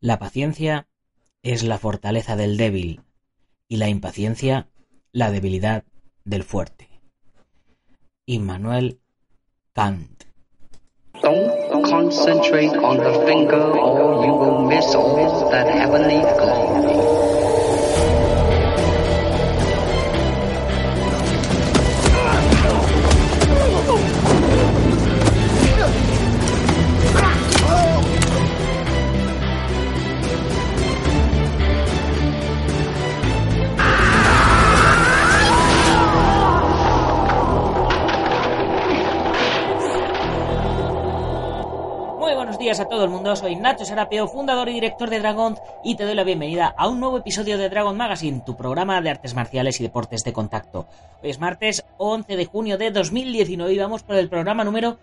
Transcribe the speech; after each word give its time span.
La 0.00 0.20
paciencia 0.20 0.86
es 1.42 1.64
la 1.64 1.76
fortaleza 1.76 2.36
del 2.36 2.56
débil 2.56 3.00
y 3.66 3.78
la 3.78 3.88
impaciencia 3.88 4.68
la 5.10 5.32
debilidad 5.32 5.82
del 6.24 6.44
fuerte. 6.44 6.88
Immanuel 8.24 9.00
Kant. 9.72 10.22
Soy 43.36 43.56
Nacho 43.56 43.84
Serapio, 43.84 44.26
fundador 44.26 44.68
y 44.70 44.74
director 44.74 45.10
de 45.10 45.18
Dragon 45.18 45.56
y 45.84 45.96
te 45.96 46.04
doy 46.04 46.14
la 46.14 46.24
bienvenida 46.24 46.74
a 46.76 46.88
un 46.88 46.98
nuevo 46.98 47.18
episodio 47.18 47.58
de 47.58 47.68
Dragon 47.68 47.94
Magazine, 47.94 48.42
tu 48.44 48.56
programa 48.56 49.00
de 49.02 49.10
artes 49.10 49.34
marciales 49.34 49.78
y 49.80 49.82
deportes 49.82 50.24
de 50.24 50.32
contacto. 50.32 50.88
Hoy 51.22 51.30
es 51.30 51.38
martes 51.38 51.84
11 51.98 52.36
de 52.36 52.44
junio 52.46 52.78
de 52.78 52.90
2019 52.90 53.72
y 53.72 53.78
vamos 53.78 54.02
por 54.02 54.16
el 54.16 54.30
programa 54.30 54.64
número 54.64 54.98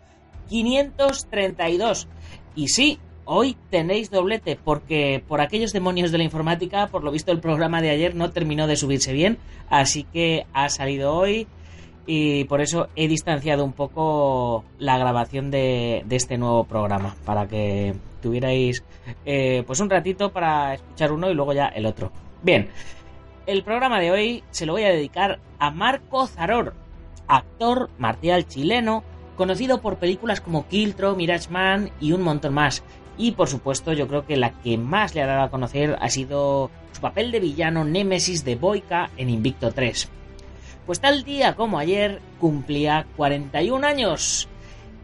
532. 0.50 2.08
Y 2.56 2.70
sí, 2.70 3.00
hoy 3.26 3.58
tenéis 3.70 4.10
doblete 4.10 4.56
porque 4.56 5.24
por 5.28 5.40
aquellos 5.40 5.72
demonios 5.72 6.12
de 6.12 6.18
la 6.18 6.24
informática, 6.24 6.88
por 6.88 7.04
lo 7.04 7.12
visto 7.12 7.32
el 7.32 7.42
programa 7.42 7.82
de 7.82 7.92
ayer 7.92 8.16
no 8.16 8.32
terminó 8.32 8.66
de 8.66 8.76
subirse 8.76 9.14
bien, 9.14 9.38
así 9.70 10.04
que 10.04 10.48
ha 10.52 10.70
salido 10.70 11.14
hoy 11.14 11.48
y 12.08 12.44
por 12.46 12.62
eso 12.62 12.88
he 12.96 13.08
distanciado 13.08 13.64
un 13.64 13.74
poco 13.74 14.64
la 14.78 14.98
grabación 14.98 15.52
de, 15.52 16.06
este 16.10 16.38
nuevo 16.38 16.66
programa 16.66 17.16
para 17.26 17.48
que 17.48 17.96
tuvierais 18.22 18.84
eh, 19.26 19.64
pues 19.66 19.80
un 19.80 19.90
ratito 19.90 20.32
para 20.32 20.76
escuchar 20.76 21.12
uno 21.12 21.30
y 21.30 21.34
luego 21.34 21.54
ya 21.54 21.68
el 21.68 21.86
otro. 21.86 22.12
Bien, 22.44 22.70
el 23.48 23.64
programa 23.64 24.00
de 24.00 24.12
hoy 24.12 24.44
se 24.52 24.66
lo 24.66 24.74
voy 24.74 24.84
a 24.84 24.90
dedicar 24.90 25.40
a 25.60 25.72
Marco 25.72 26.28
Zaror, 26.28 26.74
actor 27.28 27.90
marcial 27.98 28.48
chileno, 28.48 29.04
conocido 29.36 29.82
por 29.82 29.98
películas 29.98 30.42
como 30.42 30.68
Kiltro, 30.68 31.16
Mirage 31.16 31.50
Man 31.50 31.92
y 32.00 32.12
un 32.12 32.22
montón 32.22 32.54
más. 32.54 32.84
Y 33.18 33.32
por 33.32 33.48
supuesto, 33.48 33.94
yo 33.94 34.08
creo 34.08 34.26
que 34.26 34.36
la 34.36 34.52
que 34.52 34.78
más 34.78 35.16
le 35.16 35.22
ha 35.22 35.28
dado 35.28 35.44
a 35.44 35.50
conocer 35.50 35.98
ha 36.02 36.10
sido 36.10 36.70
su 36.92 37.02
papel 37.02 37.32
de 37.32 37.40
villano 37.40 37.86
Némesis 37.86 38.44
de 38.44 38.56
Boica 38.56 39.10
en 39.18 39.30
Invicto 39.30 39.72
3. 39.72 40.10
Pues 40.86 41.00
tal 41.00 41.24
día 41.24 41.56
como 41.56 41.80
ayer 41.80 42.22
cumplía 42.40 43.08
41 43.16 43.88
años 43.88 44.48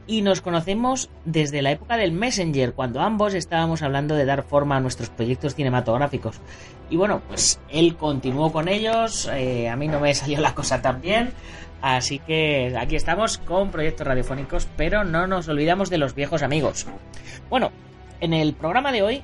y 0.06 0.22
nos 0.22 0.42
conocemos 0.42 1.10
desde 1.26 1.62
la 1.62 1.72
época 1.72 1.98
del 1.98 2.12
Messenger, 2.12 2.74
cuando 2.74 3.02
ambos 3.02 3.34
estábamos 3.34 3.82
hablando 3.82 4.16
de 4.16 4.26
dar 4.26 4.44
forma 4.44 4.78
a 4.78 4.80
nuestros 4.80 5.10
proyectos 5.10 5.56
cinematográficos. 5.56 6.40
Y 6.90 6.98
bueno, 6.98 7.22
pues 7.28 7.60
él 7.70 7.96
continuó 7.96 8.52
con 8.52 8.68
ellos, 8.68 9.28
eh, 9.34 9.70
a 9.70 9.76
mí 9.76 9.88
no 9.88 10.00
me 10.00 10.14
salió 10.14 10.40
la 10.40 10.54
cosa 10.54 10.82
tan 10.84 11.02
bien, 11.02 11.32
así 11.82 12.20
que 12.20 12.76
aquí 12.78 12.96
estamos 12.96 13.40
con 13.40 13.72
proyectos 13.72 14.06
radiofónicos, 14.06 14.68
pero 14.78 15.04
no 15.04 15.26
nos 15.26 15.48
olvidamos 15.48 15.90
de 15.90 15.98
los 15.98 16.14
viejos 16.14 16.44
amigos. 16.44 16.86
Bueno, 17.50 17.72
en 18.20 18.34
el 18.34 18.54
programa 18.54 18.92
de 18.92 19.02
hoy 19.02 19.24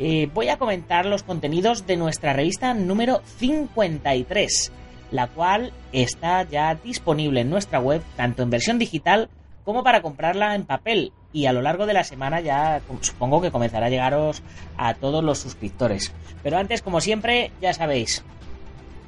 eh, 0.00 0.28
voy 0.34 0.48
a 0.48 0.56
comentar 0.56 1.06
los 1.06 1.22
contenidos 1.22 1.86
de 1.86 1.96
nuestra 1.96 2.32
revista 2.32 2.74
número 2.74 3.20
53 3.38 4.72
la 5.14 5.28
cual 5.28 5.72
está 5.92 6.42
ya 6.42 6.74
disponible 6.74 7.40
en 7.40 7.48
nuestra 7.48 7.78
web, 7.78 8.02
tanto 8.16 8.42
en 8.42 8.50
versión 8.50 8.80
digital 8.80 9.28
como 9.64 9.84
para 9.84 10.02
comprarla 10.02 10.56
en 10.56 10.64
papel. 10.64 11.12
Y 11.32 11.46
a 11.46 11.52
lo 11.52 11.62
largo 11.62 11.86
de 11.86 11.94
la 11.94 12.02
semana 12.02 12.40
ya 12.40 12.80
supongo 13.00 13.40
que 13.40 13.52
comenzará 13.52 13.86
a 13.86 13.90
llegaros 13.90 14.42
a 14.76 14.94
todos 14.94 15.22
los 15.22 15.38
suscriptores. 15.38 16.12
Pero 16.42 16.58
antes, 16.58 16.82
como 16.82 17.00
siempre, 17.00 17.52
ya 17.62 17.72
sabéis, 17.72 18.24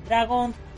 dragon.es. 0.08 0.68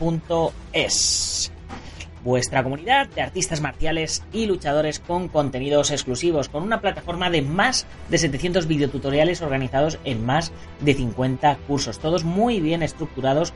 Vuestra 2.23 2.63
comunidad 2.63 3.07
de 3.09 3.21
artistas 3.21 3.61
marciales 3.61 4.23
y 4.33 4.47
luchadores 4.47 4.99
con 4.99 5.27
contenidos 5.27 5.91
exclusivos, 5.91 6.49
con 6.49 6.63
una 6.63 6.81
plataforma 6.81 7.29
de 7.29 7.43
más 7.43 7.85
de 8.09 8.17
700 8.17 8.65
videotutoriales 8.67 9.43
organizados 9.43 9.99
en 10.03 10.25
más 10.25 10.51
de 10.81 10.95
50 10.95 11.55
cursos, 11.67 11.99
todos 11.99 12.25
muy 12.25 12.59
bien 12.59 12.83
estructurados 12.83 13.53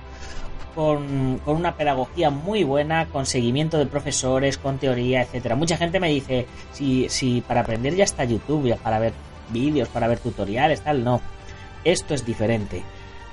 con, 0.75 1.41
una 1.45 1.75
pedagogía 1.75 2.29
muy 2.29 2.63
buena, 2.63 3.07
con 3.07 3.25
seguimiento 3.25 3.77
de 3.77 3.85
profesores, 3.85 4.57
con 4.57 4.77
teoría, 4.77 5.21
etcétera. 5.21 5.55
Mucha 5.55 5.77
gente 5.77 5.99
me 5.99 6.09
dice, 6.09 6.47
si, 6.71 7.07
si 7.09 7.41
para 7.41 7.61
aprender 7.61 7.95
ya 7.95 8.03
está 8.03 8.23
YouTube, 8.23 8.67
ya 8.67 8.77
para 8.77 8.99
ver 8.99 9.13
vídeos, 9.49 9.89
para 9.89 10.07
ver 10.07 10.19
tutoriales, 10.19 10.81
tal, 10.81 11.03
no. 11.03 11.21
Esto 11.83 12.13
es 12.13 12.25
diferente. 12.25 12.83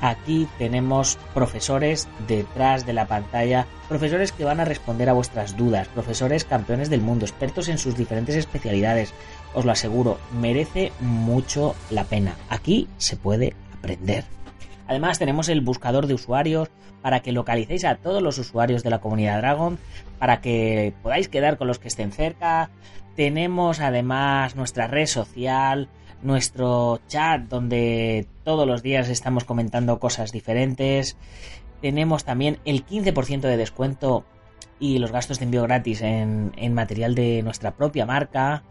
Aquí 0.00 0.48
tenemos 0.58 1.18
profesores 1.34 2.08
detrás 2.26 2.86
de 2.86 2.94
la 2.94 3.06
pantalla, 3.06 3.66
profesores 3.88 4.32
que 4.32 4.44
van 4.44 4.58
a 4.58 4.64
responder 4.64 5.10
a 5.10 5.12
vuestras 5.12 5.58
dudas, 5.58 5.88
profesores 5.88 6.44
campeones 6.44 6.88
del 6.88 7.02
mundo, 7.02 7.26
expertos 7.26 7.68
en 7.68 7.76
sus 7.76 7.96
diferentes 7.96 8.34
especialidades. 8.34 9.12
Os 9.52 9.66
lo 9.66 9.72
aseguro, 9.72 10.18
merece 10.40 10.92
mucho 11.00 11.74
la 11.90 12.04
pena. 12.04 12.34
Aquí 12.48 12.88
se 12.96 13.16
puede 13.16 13.54
aprender. 13.76 14.24
Además 14.90 15.20
tenemos 15.20 15.48
el 15.48 15.60
buscador 15.60 16.08
de 16.08 16.14
usuarios 16.14 16.68
para 17.00 17.20
que 17.20 17.30
localicéis 17.30 17.84
a 17.84 17.94
todos 17.94 18.20
los 18.20 18.38
usuarios 18.38 18.82
de 18.82 18.90
la 18.90 19.00
comunidad 19.00 19.38
Dragon, 19.38 19.78
para 20.18 20.40
que 20.40 20.94
podáis 21.00 21.28
quedar 21.28 21.58
con 21.58 21.68
los 21.68 21.78
que 21.78 21.86
estén 21.86 22.10
cerca. 22.10 22.70
Tenemos 23.14 23.78
además 23.78 24.56
nuestra 24.56 24.88
red 24.88 25.06
social, 25.06 25.88
nuestro 26.22 27.00
chat 27.06 27.42
donde 27.42 28.26
todos 28.42 28.66
los 28.66 28.82
días 28.82 29.08
estamos 29.10 29.44
comentando 29.44 30.00
cosas 30.00 30.32
diferentes. 30.32 31.16
Tenemos 31.80 32.24
también 32.24 32.58
el 32.64 32.84
15% 32.84 33.42
de 33.42 33.56
descuento 33.56 34.24
y 34.80 34.98
los 34.98 35.12
gastos 35.12 35.38
de 35.38 35.44
envío 35.44 35.62
gratis 35.62 36.02
en, 36.02 36.52
en 36.56 36.74
material 36.74 37.14
de 37.14 37.44
nuestra 37.44 37.76
propia 37.76 38.06
marca. 38.06 38.64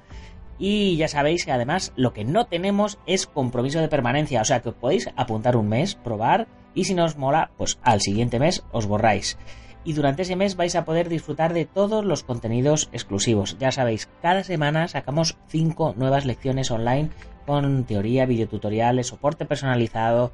Y 0.59 0.97
ya 0.97 1.07
sabéis 1.07 1.45
que 1.45 1.53
además 1.53 1.93
lo 1.95 2.13
que 2.13 2.25
no 2.25 2.45
tenemos 2.45 2.99
es 3.05 3.25
compromiso 3.25 3.79
de 3.79 3.87
permanencia, 3.87 4.41
o 4.41 4.45
sea 4.45 4.61
que 4.61 4.73
podéis 4.73 5.09
apuntar 5.15 5.55
un 5.55 5.69
mes, 5.69 5.95
probar 5.95 6.47
y 6.75 6.83
si 6.83 6.93
no 6.93 7.05
os 7.05 7.17
mola, 7.17 7.51
pues 7.57 7.79
al 7.81 8.01
siguiente 8.01 8.39
mes 8.39 8.63
os 8.71 8.85
borráis. 8.85 9.37
Y 9.85 9.93
durante 9.93 10.23
ese 10.23 10.35
mes 10.35 10.57
vais 10.57 10.75
a 10.75 10.83
poder 10.83 11.07
disfrutar 11.07 11.53
de 11.53 11.65
todos 11.65 12.03
los 12.03 12.23
contenidos 12.23 12.89
exclusivos. 12.91 13.57
Ya 13.57 13.71
sabéis, 13.71 14.09
cada 14.21 14.43
semana 14.43 14.89
sacamos 14.89 15.37
5 15.47 15.95
nuevas 15.97 16.25
lecciones 16.25 16.69
online 16.69 17.09
con 17.45 17.85
teoría, 17.85 18.25
videotutoriales, 18.25 19.07
soporte 19.07 19.45
personalizado 19.45 20.31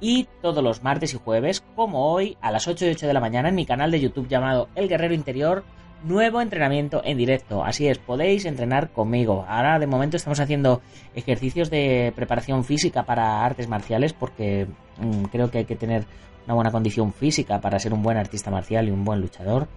y 0.00 0.26
todos 0.42 0.62
los 0.62 0.82
martes 0.82 1.14
y 1.14 1.18
jueves, 1.18 1.62
como 1.76 2.12
hoy 2.12 2.36
a 2.40 2.50
las 2.50 2.68
8 2.68 2.86
y 2.86 2.90
8 2.90 3.06
de 3.06 3.14
la 3.14 3.20
mañana 3.20 3.48
en 3.48 3.54
mi 3.54 3.64
canal 3.64 3.90
de 3.90 4.00
YouTube 4.00 4.28
llamado 4.28 4.68
El 4.74 4.88
Guerrero 4.88 5.14
Interior, 5.14 5.64
nuevo 6.02 6.40
entrenamiento 6.40 7.02
en 7.04 7.18
directo. 7.18 7.64
Así 7.64 7.88
es, 7.88 7.98
podéis 7.98 8.44
entrenar 8.44 8.90
conmigo. 8.90 9.44
Ahora 9.48 9.78
de 9.78 9.86
momento 9.86 10.16
estamos 10.16 10.40
haciendo 10.40 10.80
ejercicios 11.14 11.70
de 11.70 12.12
preparación 12.14 12.64
física 12.64 13.04
para 13.04 13.44
artes 13.44 13.68
marciales 13.68 14.12
porque 14.12 14.66
mmm, 14.98 15.24
creo 15.24 15.50
que 15.50 15.58
hay 15.58 15.64
que 15.64 15.76
tener 15.76 16.04
una 16.46 16.54
buena 16.54 16.70
condición 16.70 17.12
física 17.12 17.60
para 17.60 17.78
ser 17.78 17.92
un 17.92 18.02
buen 18.02 18.16
artista 18.16 18.50
marcial 18.50 18.88
y 18.88 18.90
un 18.90 19.04
buen 19.04 19.20
luchador. 19.20 19.68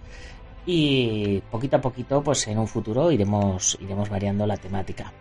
Y 0.64 1.40
poquito 1.50 1.76
a 1.76 1.80
poquito, 1.80 2.22
pues 2.22 2.46
en 2.46 2.58
un 2.58 2.68
futuro 2.68 3.10
iremos, 3.10 3.76
iremos 3.80 4.08
variando 4.08 4.46
la 4.46 4.56
temática. 4.56 5.12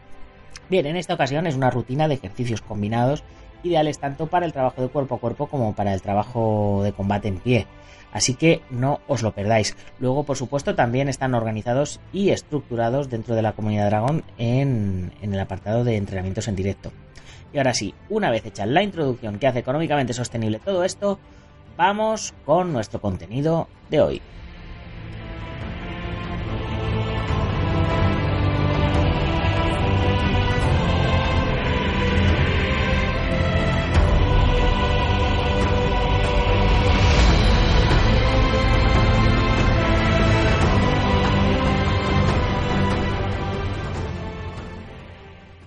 Bien, 0.69 0.85
en 0.85 0.95
esta 0.95 1.15
ocasión 1.15 1.47
es 1.47 1.55
una 1.55 1.69
rutina 1.69 2.07
de 2.07 2.13
ejercicios 2.13 2.61
combinados 2.61 3.23
ideales 3.63 3.99
tanto 3.99 4.27
para 4.27 4.45
el 4.45 4.53
trabajo 4.53 4.81
de 4.81 4.87
cuerpo 4.87 5.15
a 5.15 5.19
cuerpo 5.19 5.47
como 5.47 5.75
para 5.75 5.93
el 5.93 6.01
trabajo 6.01 6.81
de 6.83 6.93
combate 6.93 7.27
en 7.27 7.39
pie. 7.39 7.67
Así 8.11 8.33
que 8.33 8.61
no 8.69 8.99
os 9.07 9.21
lo 9.23 9.31
perdáis. 9.31 9.75
Luego, 9.99 10.23
por 10.23 10.35
supuesto, 10.35 10.75
también 10.75 11.07
están 11.07 11.33
organizados 11.33 11.99
y 12.11 12.29
estructurados 12.29 13.09
dentro 13.09 13.35
de 13.35 13.41
la 13.41 13.53
comunidad 13.53 13.87
Dragon 13.87 14.23
en, 14.37 15.13
en 15.21 15.33
el 15.33 15.39
apartado 15.39 15.83
de 15.83 15.95
entrenamientos 15.95 16.47
en 16.47 16.55
directo. 16.55 16.91
Y 17.53 17.57
ahora 17.57 17.73
sí, 17.73 17.93
una 18.09 18.29
vez 18.29 18.45
hecha 18.45 18.65
la 18.65 18.83
introducción 18.83 19.39
que 19.39 19.47
hace 19.47 19.59
económicamente 19.59 20.13
sostenible 20.13 20.59
todo 20.59 20.83
esto, 20.83 21.19
vamos 21.77 22.33
con 22.45 22.73
nuestro 22.73 23.01
contenido 23.01 23.67
de 23.89 24.01
hoy. 24.01 24.21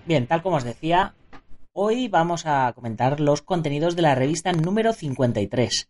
Bien, 0.07 0.27
tal 0.27 0.43
como 0.43 0.57
os 0.57 0.65
decía, 0.65 1.15
hoy 1.73 2.09
vamos 2.09 2.45
a 2.45 2.71
comentar 2.75 3.21
los 3.21 3.41
contenidos 3.41 3.97
de 3.97 4.03
la 4.03 4.15
revista 4.15 4.53
número 4.53 4.93
53, 4.93 5.89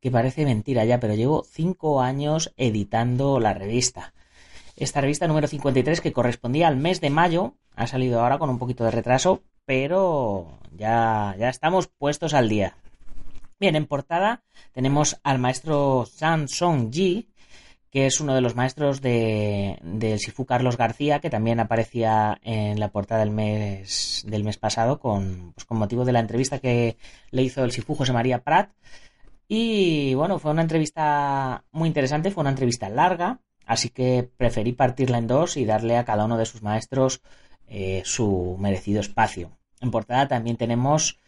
que 0.00 0.10
parece 0.12 0.44
mentira 0.44 0.84
ya, 0.84 1.00
pero 1.00 1.14
llevo 1.14 1.42
5 1.42 2.00
años 2.00 2.54
editando 2.56 3.40
la 3.40 3.54
revista. 3.54 4.14
Esta 4.76 5.00
revista 5.00 5.26
número 5.26 5.48
53 5.48 6.00
que 6.00 6.12
correspondía 6.12 6.68
al 6.68 6.76
mes 6.76 7.00
de 7.00 7.10
mayo, 7.10 7.56
ha 7.74 7.88
salido 7.88 8.20
ahora 8.20 8.38
con 8.38 8.48
un 8.48 8.60
poquito 8.60 8.84
de 8.84 8.92
retraso, 8.92 9.42
pero 9.64 10.60
ya, 10.70 11.34
ya 11.36 11.48
estamos 11.48 11.88
puestos 11.88 12.34
al 12.34 12.48
día. 12.48 12.76
Bien, 13.58 13.74
en 13.74 13.86
portada 13.86 14.44
tenemos 14.70 15.18
al 15.24 15.40
maestro 15.40 16.06
San 16.06 16.46
Song 16.46 16.92
Ji, 16.92 17.28
que 17.90 18.06
es 18.06 18.20
uno 18.20 18.34
de 18.34 18.40
los 18.40 18.54
maestros 18.54 19.00
de, 19.00 19.78
del 19.82 20.18
Sifu 20.18 20.44
Carlos 20.44 20.76
García, 20.76 21.20
que 21.20 21.30
también 21.30 21.60
aparecía 21.60 22.38
en 22.42 22.78
la 22.78 22.90
portada 22.90 23.20
del 23.20 23.30
mes, 23.30 24.24
del 24.26 24.44
mes 24.44 24.58
pasado 24.58 24.98
con, 25.00 25.52
pues, 25.54 25.64
con 25.64 25.78
motivo 25.78 26.04
de 26.04 26.12
la 26.12 26.20
entrevista 26.20 26.58
que 26.58 26.98
le 27.30 27.42
hizo 27.42 27.64
el 27.64 27.72
Sifu 27.72 27.94
José 27.94 28.12
María 28.12 28.42
Prat. 28.42 28.70
Y 29.48 30.14
bueno, 30.14 30.38
fue 30.38 30.50
una 30.50 30.62
entrevista 30.62 31.64
muy 31.72 31.88
interesante, 31.88 32.30
fue 32.30 32.42
una 32.42 32.50
entrevista 32.50 32.90
larga, 32.90 33.40
así 33.64 33.88
que 33.88 34.28
preferí 34.36 34.72
partirla 34.72 35.18
en 35.18 35.26
dos 35.26 35.56
y 35.56 35.64
darle 35.64 35.96
a 35.96 36.04
cada 36.04 36.26
uno 36.26 36.36
de 36.36 36.46
sus 36.46 36.62
maestros 36.62 37.22
eh, 37.66 38.02
su 38.04 38.56
merecido 38.58 39.00
espacio. 39.00 39.58
En 39.80 39.90
portada 39.90 40.28
también 40.28 40.56
tenemos 40.56 41.18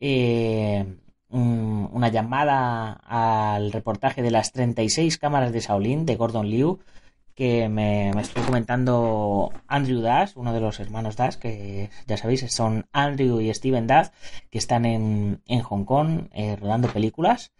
eh, 0.00 0.86
una 1.30 2.08
llamada 2.08 2.92
al 3.04 3.72
reportaje 3.72 4.22
de 4.22 4.30
las 4.30 4.52
36 4.52 5.18
cámaras 5.18 5.52
de 5.52 5.60
Shaolin 5.60 6.06
de 6.06 6.16
Gordon 6.16 6.48
Liu 6.48 6.78
que 7.38 7.68
me, 7.68 8.10
estuvo 8.20 8.46
comentando 8.46 9.52
Andrew 9.68 10.00
Dash, 10.00 10.32
uno 10.34 10.52
de 10.52 10.60
los 10.60 10.80
hermanos 10.80 11.14
Dash, 11.14 11.36
que 11.36 11.88
ya 12.08 12.16
sabéis 12.16 12.44
son 12.52 12.88
Andrew 12.90 13.40
y 13.40 13.54
Steven 13.54 13.86
Dash, 13.86 14.08
que 14.50 14.58
están 14.58 14.84
en, 14.84 15.40
en 15.46 15.60
Hong 15.60 15.84
Kong 15.84 16.30
eh, 16.32 16.56
rodando 16.56 16.88
películas, 16.88 17.52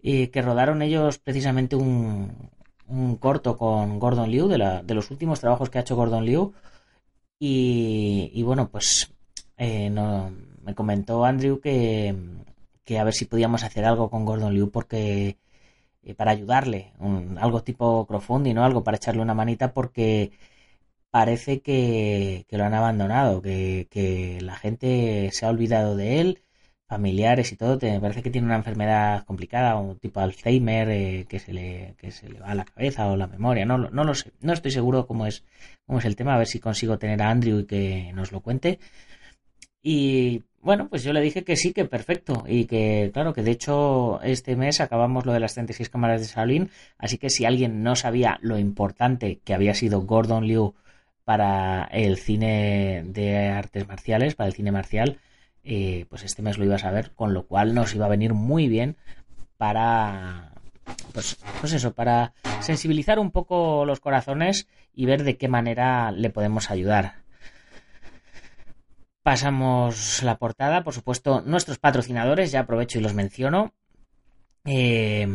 y 0.00 0.28
que 0.28 0.40
rodaron 0.40 0.80
ellos 0.80 1.18
precisamente 1.18 1.76
un, 1.76 2.48
un 2.86 3.16
corto 3.16 3.58
con 3.58 3.98
Gordon 3.98 4.30
Liu, 4.30 4.48
de, 4.48 4.56
la, 4.56 4.82
de, 4.82 4.94
los 4.94 5.10
últimos 5.10 5.38
trabajos 5.38 5.68
que 5.68 5.76
ha 5.76 5.82
hecho 5.82 5.96
Gordon 5.96 6.24
Liu, 6.24 6.54
y, 7.38 8.30
y 8.32 8.42
bueno, 8.42 8.70
pues 8.70 9.12
eh, 9.58 9.90
no, 9.90 10.32
me 10.62 10.74
comentó 10.74 11.26
Andrew 11.26 11.60
que, 11.60 12.14
que 12.90 12.98
a 12.98 13.04
ver 13.04 13.14
si 13.14 13.24
podíamos 13.26 13.62
hacer 13.62 13.84
algo 13.84 14.10
con 14.10 14.24
Gordon 14.24 14.52
Liu 14.52 14.68
porque 14.72 15.38
eh, 16.02 16.14
para 16.14 16.32
ayudarle, 16.32 16.92
un, 16.98 17.38
algo 17.38 17.62
tipo 17.62 18.04
crowdfunding 18.06 18.56
o 18.58 18.64
algo 18.64 18.82
para 18.84 18.96
echarle 18.96 19.22
una 19.22 19.34
manita 19.34 19.72
porque 19.72 20.32
parece 21.10 21.60
que, 21.60 22.46
lo 22.50 22.64
han 22.64 22.74
abandonado, 22.74 23.42
que, 23.42 24.38
la 24.42 24.56
gente 24.56 25.30
se 25.32 25.46
ha 25.46 25.50
olvidado 25.50 25.96
de 25.96 26.20
él, 26.20 26.42
familiares 26.88 27.52
y 27.52 27.56
todo, 27.56 27.78
parece 27.78 28.22
que 28.22 28.30
tiene 28.30 28.46
una 28.48 28.56
enfermedad 28.56 29.24
complicada, 29.24 29.76
un 29.76 29.98
tipo 30.00 30.18
Alzheimer 30.20 30.88
eh, 30.90 31.26
que, 31.28 31.38
se 31.38 31.52
le, 31.52 31.94
que 31.98 32.10
se 32.10 32.28
le 32.28 32.40
va 32.40 32.48
a 32.48 32.54
la 32.56 32.64
cabeza 32.64 33.06
o 33.08 33.16
la 33.16 33.28
memoria, 33.28 33.64
no, 33.66 33.78
no 33.78 34.04
lo 34.04 34.14
sé, 34.14 34.32
no 34.40 34.52
estoy 34.52 34.72
seguro 34.72 35.06
cómo 35.06 35.26
es, 35.26 35.44
cómo 35.86 36.00
es 36.00 36.04
el 36.06 36.16
tema, 36.16 36.34
a 36.34 36.38
ver 36.38 36.48
si 36.48 36.58
consigo 36.60 36.98
tener 36.98 37.22
a 37.22 37.30
Andrew 37.30 37.60
y 37.60 37.66
que 37.66 38.12
nos 38.14 38.32
lo 38.32 38.40
cuente. 38.40 38.80
Y 39.82 40.44
bueno, 40.62 40.88
pues 40.88 41.02
yo 41.04 41.12
le 41.12 41.20
dije 41.22 41.42
que 41.42 41.56
sí, 41.56 41.72
que 41.72 41.84
perfecto. 41.86 42.44
Y 42.46 42.66
que, 42.66 43.10
claro, 43.12 43.32
que 43.32 43.42
de 43.42 43.50
hecho 43.52 44.20
este 44.22 44.56
mes 44.56 44.80
acabamos 44.80 45.24
lo 45.24 45.32
de 45.32 45.40
las 45.40 45.54
36 45.54 45.88
cámaras 45.88 46.20
de 46.20 46.26
Shaolin. 46.26 46.70
Así 46.98 47.18
que 47.18 47.30
si 47.30 47.44
alguien 47.44 47.82
no 47.82 47.96
sabía 47.96 48.38
lo 48.42 48.58
importante 48.58 49.40
que 49.44 49.54
había 49.54 49.74
sido 49.74 50.02
Gordon 50.02 50.46
Liu 50.46 50.74
para 51.24 51.84
el 51.92 52.18
cine 52.18 53.02
de 53.06 53.48
artes 53.48 53.88
marciales, 53.88 54.34
para 54.34 54.48
el 54.48 54.54
cine 54.54 54.72
marcial, 54.72 55.18
eh, 55.64 56.06
pues 56.10 56.24
este 56.24 56.42
mes 56.42 56.58
lo 56.58 56.64
iba 56.64 56.76
a 56.76 56.78
saber. 56.78 57.12
Con 57.12 57.32
lo 57.32 57.46
cual 57.46 57.74
nos 57.74 57.94
iba 57.94 58.06
a 58.06 58.10
venir 58.10 58.34
muy 58.34 58.68
bien 58.68 58.96
para. 59.56 60.52
Pues, 61.14 61.38
pues 61.60 61.72
eso, 61.72 61.94
para 61.94 62.34
sensibilizar 62.60 63.18
un 63.18 63.30
poco 63.30 63.84
los 63.86 64.00
corazones 64.00 64.66
y 64.94 65.06
ver 65.06 65.24
de 65.24 65.36
qué 65.36 65.48
manera 65.48 66.10
le 66.10 66.30
podemos 66.30 66.70
ayudar. 66.70 67.20
Pasamos 69.22 70.22
la 70.22 70.38
portada, 70.38 70.82
por 70.82 70.94
supuesto, 70.94 71.42
nuestros 71.42 71.78
patrocinadores, 71.78 72.52
ya 72.52 72.60
aprovecho 72.60 72.98
y 72.98 73.02
los 73.02 73.14
menciono. 73.14 73.74
Eh, 74.64 75.26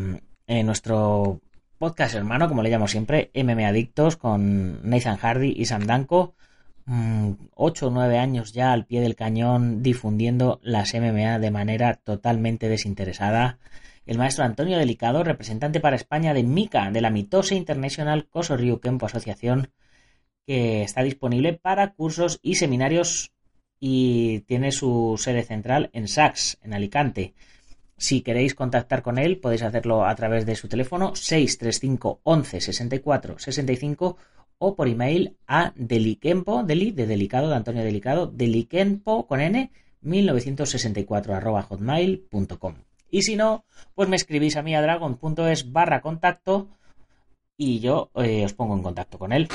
nuestro 0.47 1.41
podcast 1.77 2.15
hermano, 2.15 2.47
como 2.47 2.63
le 2.63 2.69
llamo 2.69 2.87
siempre, 2.87 3.31
MM 3.33 3.65
Adictos, 3.65 4.17
con 4.17 4.87
Nathan 4.89 5.17
Hardy 5.17 5.53
y 5.55 5.65
Sam 5.65 5.85
Danko. 5.85 6.35
8 6.87 6.91
mm, 6.91 7.87
o 7.87 7.91
9 7.91 8.17
años 8.19 8.53
ya 8.53 8.71
al 8.71 8.85
pie 8.85 9.01
del 9.01 9.15
cañón 9.15 9.81
difundiendo 9.81 10.59
las 10.63 10.93
MMA 10.93 11.39
de 11.39 11.51
manera 11.51 11.95
totalmente 11.95 12.69
desinteresada. 12.69 13.59
El 14.05 14.19
maestro 14.19 14.45
Antonio 14.45 14.77
Delicado, 14.77 15.23
representante 15.23 15.79
para 15.79 15.95
España 15.95 16.33
de 16.33 16.43
MICA, 16.43 16.91
de 16.91 17.01
la 17.01 17.09
Mitose 17.09 17.55
International 17.55 18.27
Koso 18.27 18.55
Ryu 18.55 18.79
Kempo 18.79 19.07
Asociación, 19.07 19.71
que 20.45 20.83
está 20.83 21.01
disponible 21.01 21.53
para 21.53 21.93
cursos 21.93 22.39
y 22.43 22.55
seminarios 22.55 23.31
y 23.79 24.39
tiene 24.41 24.71
su 24.71 25.15
sede 25.17 25.43
central 25.43 25.89
en 25.93 26.07
Sax, 26.07 26.57
en 26.63 26.73
Alicante. 26.73 27.33
Si 27.97 28.21
queréis 28.21 28.55
contactar 28.55 29.01
con 29.01 29.17
él, 29.17 29.37
podéis 29.37 29.63
hacerlo 29.63 30.05
a 30.05 30.15
través 30.15 30.45
de 30.45 30.55
su 30.55 30.67
teléfono 30.67 31.15
635 31.15 32.19
11 32.23 32.61
64 32.61 33.39
65 33.39 34.17
o 34.57 34.75
por 34.75 34.87
email 34.87 35.37
a 35.47 35.73
deliquempo, 35.75 36.63
deli 36.63 36.91
de 36.91 37.07
delicado, 37.07 37.49
de 37.49 37.55
Antonio 37.55 37.83
Delicado, 37.83 38.27
deliquempo 38.27 39.27
con 39.27 39.41
n 39.41 39.71
1964 40.01 41.35
arroba 41.35 41.63
hotmail.com. 41.63 42.75
Y 43.09 43.21
si 43.23 43.35
no, 43.35 43.65
pues 43.93 44.09
me 44.09 44.15
escribís 44.15 44.57
a 44.57 44.61
mí 44.61 44.75
a 44.75 44.81
dragon.es 44.81 45.71
barra 45.71 46.01
contacto 46.01 46.67
y 47.57 47.79
yo 47.79 48.11
eh, 48.15 48.43
os 48.45 48.53
pongo 48.53 48.75
en 48.75 48.83
contacto 48.83 49.17
con 49.17 49.31
él. 49.31 49.47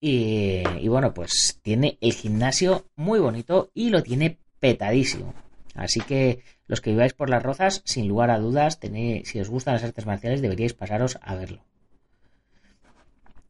y, 0.00 0.62
y, 0.80 0.88
bueno, 0.88 1.12
pues 1.12 1.60
tiene 1.62 1.98
el 2.00 2.14
gimnasio 2.14 2.86
muy 2.96 3.20
bonito 3.20 3.70
y 3.74 3.90
lo 3.90 4.02
tiene 4.02 4.38
petadísimo. 4.62 5.34
Así 5.74 6.00
que 6.00 6.44
los 6.68 6.80
que 6.80 6.90
viváis 6.90 7.14
por 7.14 7.28
las 7.28 7.42
rozas, 7.42 7.82
sin 7.84 8.06
lugar 8.06 8.30
a 8.30 8.38
dudas, 8.38 8.78
si 9.24 9.40
os 9.40 9.48
gustan 9.48 9.74
las 9.74 9.82
artes 9.82 10.06
marciales, 10.06 10.40
deberíais 10.40 10.72
pasaros 10.72 11.18
a 11.20 11.34
verlo. 11.34 11.64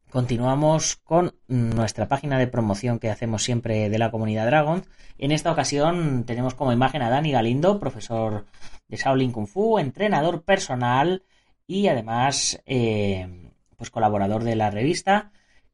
Continuamos 0.09 0.97
con 0.97 1.35
nuestra 1.49 2.09
página 2.09 2.39
de 2.39 2.47
promoción 2.47 2.99
que 2.99 3.11
hacemos 3.11 3.43
siempre 3.43 3.91
de 3.91 3.99
la 3.99 4.11
comunidad 4.11 4.47
Dragon. 4.47 4.87
En 5.19 5.33
esta 5.33 5.53
ocasión 5.53 6.25
tenemos 6.25 6.55
como 6.55 6.73
imagen 6.73 7.03
a 7.03 7.11
Dani 7.11 7.31
Galindo, 7.31 7.79
profesor 7.79 8.47
de 8.89 8.97
Shaolin 8.97 9.33
Kung 9.33 9.47
Fu, 9.47 9.79
entrenador 9.79 10.45
personal 10.45 11.25
y 11.67 11.89
además 11.89 12.63
eh, 12.65 13.53
pues 13.77 13.91
colaborador 13.91 14.45
de 14.45 14.57
la 14.57 14.71
revista 14.71 15.31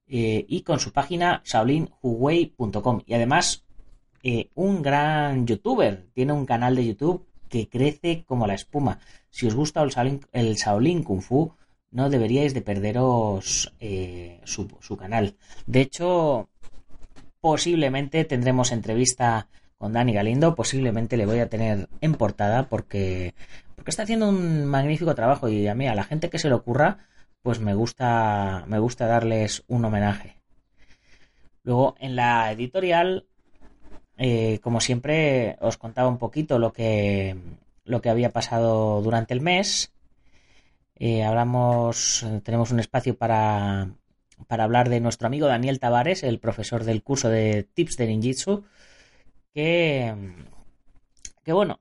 eh, 0.08 0.44
y 0.48 0.62
con 0.62 0.80
su 0.80 0.92
página 0.92 1.42
shaolinhuwei.com 1.44 3.02
y 3.06 3.14
además 3.14 3.67
eh, 4.22 4.50
un 4.54 4.82
gran 4.82 5.46
youtuber, 5.46 6.08
tiene 6.14 6.32
un 6.32 6.46
canal 6.46 6.76
de 6.76 6.86
YouTube 6.86 7.26
que 7.48 7.68
crece 7.68 8.24
como 8.24 8.46
la 8.46 8.54
espuma. 8.54 8.98
Si 9.30 9.46
os 9.46 9.54
gusta 9.54 9.82
el 9.82 9.90
Shaolin, 9.90 10.20
el 10.32 10.54
Shaolin 10.54 11.02
Kung 11.02 11.22
Fu, 11.22 11.54
no 11.90 12.10
deberíais 12.10 12.54
de 12.54 12.60
perderos 12.60 13.72
eh, 13.80 14.40
su, 14.44 14.68
su, 14.80 14.96
canal. 14.96 15.36
De 15.66 15.80
hecho, 15.80 16.48
posiblemente 17.40 18.24
tendremos 18.24 18.72
entrevista 18.72 19.48
con 19.78 19.92
Dani 19.92 20.12
Galindo, 20.12 20.54
posiblemente 20.54 21.16
le 21.16 21.26
voy 21.26 21.38
a 21.38 21.48
tener 21.48 21.88
en 22.00 22.14
portada 22.14 22.68
porque, 22.68 23.34
porque 23.76 23.90
está 23.90 24.02
haciendo 24.02 24.28
un 24.28 24.66
magnífico 24.66 25.14
trabajo 25.14 25.48
y 25.48 25.66
a 25.68 25.74
mí, 25.74 25.86
a 25.86 25.94
la 25.94 26.04
gente 26.04 26.30
que 26.30 26.38
se 26.38 26.48
le 26.48 26.54
ocurra, 26.54 26.98
pues 27.42 27.60
me 27.60 27.74
gusta, 27.74 28.64
me 28.66 28.80
gusta 28.80 29.06
darles 29.06 29.64
un 29.68 29.84
homenaje. 29.84 30.36
Luego, 31.62 31.94
en 32.00 32.16
la 32.16 32.50
editorial, 32.50 33.27
eh, 34.18 34.58
como 34.62 34.80
siempre, 34.80 35.56
os 35.60 35.76
contaba 35.78 36.08
un 36.08 36.18
poquito 36.18 36.58
lo 36.58 36.72
que, 36.72 37.36
lo 37.84 38.02
que 38.02 38.10
había 38.10 38.30
pasado 38.30 39.00
durante 39.02 39.32
el 39.34 39.40
mes. 39.40 39.92
Eh, 40.96 41.22
hablamos, 41.24 42.26
tenemos 42.42 42.72
un 42.72 42.80
espacio 42.80 43.16
para, 43.16 43.90
para 44.48 44.64
hablar 44.64 44.88
de 44.88 45.00
nuestro 45.00 45.28
amigo 45.28 45.46
Daniel 45.46 45.78
Tavares, 45.78 46.24
el 46.24 46.40
profesor 46.40 46.84
del 46.84 47.02
curso 47.02 47.28
de 47.28 47.62
tips 47.62 47.96
de 47.96 48.06
ninjitsu, 48.08 48.64
que, 49.54 50.14
que 51.44 51.52
bueno, 51.52 51.80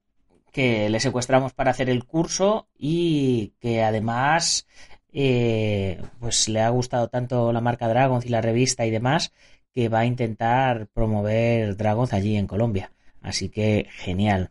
que 0.51 0.89
le 0.89 1.00
secuestramos 1.00 1.53
para 1.53 1.72
hacer 1.72 1.89
el 1.89 2.06
curso 2.06 2.67
y 2.77 3.53
que 3.60 3.84
además 3.84 4.67
eh, 5.13 6.01
pues 6.20 6.50
le 6.50 6.62
ha 6.62 6.70
gustado 6.70 7.08
tanto 7.08 7.51
la 7.51 7.62
marca 7.62 7.88
Dragons 7.88 8.25
y 8.25 8.29
la 8.29 8.41
revista 8.41 8.86
y 8.86 8.91
demás 8.91 9.32
que 9.77 9.89
va 9.89 10.00
a 10.00 10.05
intentar 10.07 10.88
promover 10.88 11.77
Dragons 11.77 12.12
allí 12.12 12.36
en 12.36 12.48
Colombia. 12.48 12.91
Así 13.22 13.50
que 13.50 13.86
genial. 13.91 14.50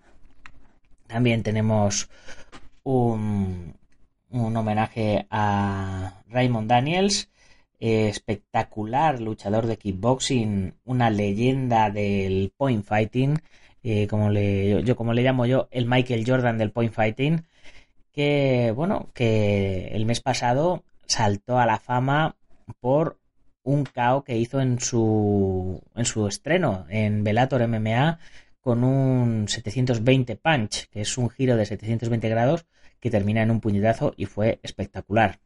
También 1.08 1.42
tenemos 1.42 2.08
un, 2.84 3.74
un 4.30 4.56
homenaje 4.56 5.26
a 5.28 6.22
Raymond 6.28 6.70
Daniels, 6.70 7.28
espectacular 7.80 9.20
luchador 9.20 9.66
de 9.66 9.78
kickboxing, 9.78 10.74
una 10.84 11.10
leyenda 11.10 11.90
del 11.90 12.52
point 12.56 12.84
fighting, 12.84 13.40
eh, 13.82 14.06
como 14.06 14.30
le, 14.30 14.84
yo 14.84 14.94
como 14.94 15.12
le 15.12 15.24
llamo 15.24 15.44
yo, 15.44 15.66
el 15.72 15.86
Michael 15.86 16.22
Jordan 16.24 16.56
del 16.56 16.70
point 16.70 16.92
fighting, 16.92 17.42
que 18.12 18.72
bueno, 18.76 19.08
que 19.12 19.88
el 19.88 20.06
mes 20.06 20.20
pasado 20.20 20.84
saltó 21.06 21.58
a 21.58 21.66
la 21.66 21.80
fama 21.80 22.36
por 22.78 23.18
un 23.66 23.84
KO 23.84 24.22
que 24.24 24.38
hizo 24.38 24.60
en 24.60 24.80
su 24.80 25.82
en 25.94 26.04
su 26.04 26.26
estreno 26.26 26.86
en 26.88 27.24
Bellator 27.24 27.66
MMA 27.66 28.18
con 28.60 28.84
un 28.84 29.48
720 29.48 30.36
punch, 30.36 30.88
que 30.88 31.02
es 31.02 31.18
un 31.18 31.28
giro 31.28 31.56
de 31.56 31.66
720 31.66 32.28
grados 32.28 32.66
que 33.00 33.10
termina 33.10 33.42
en 33.42 33.50
un 33.50 33.60
puñetazo 33.60 34.14
y 34.16 34.26
fue 34.26 34.60
espectacular. 34.62 35.40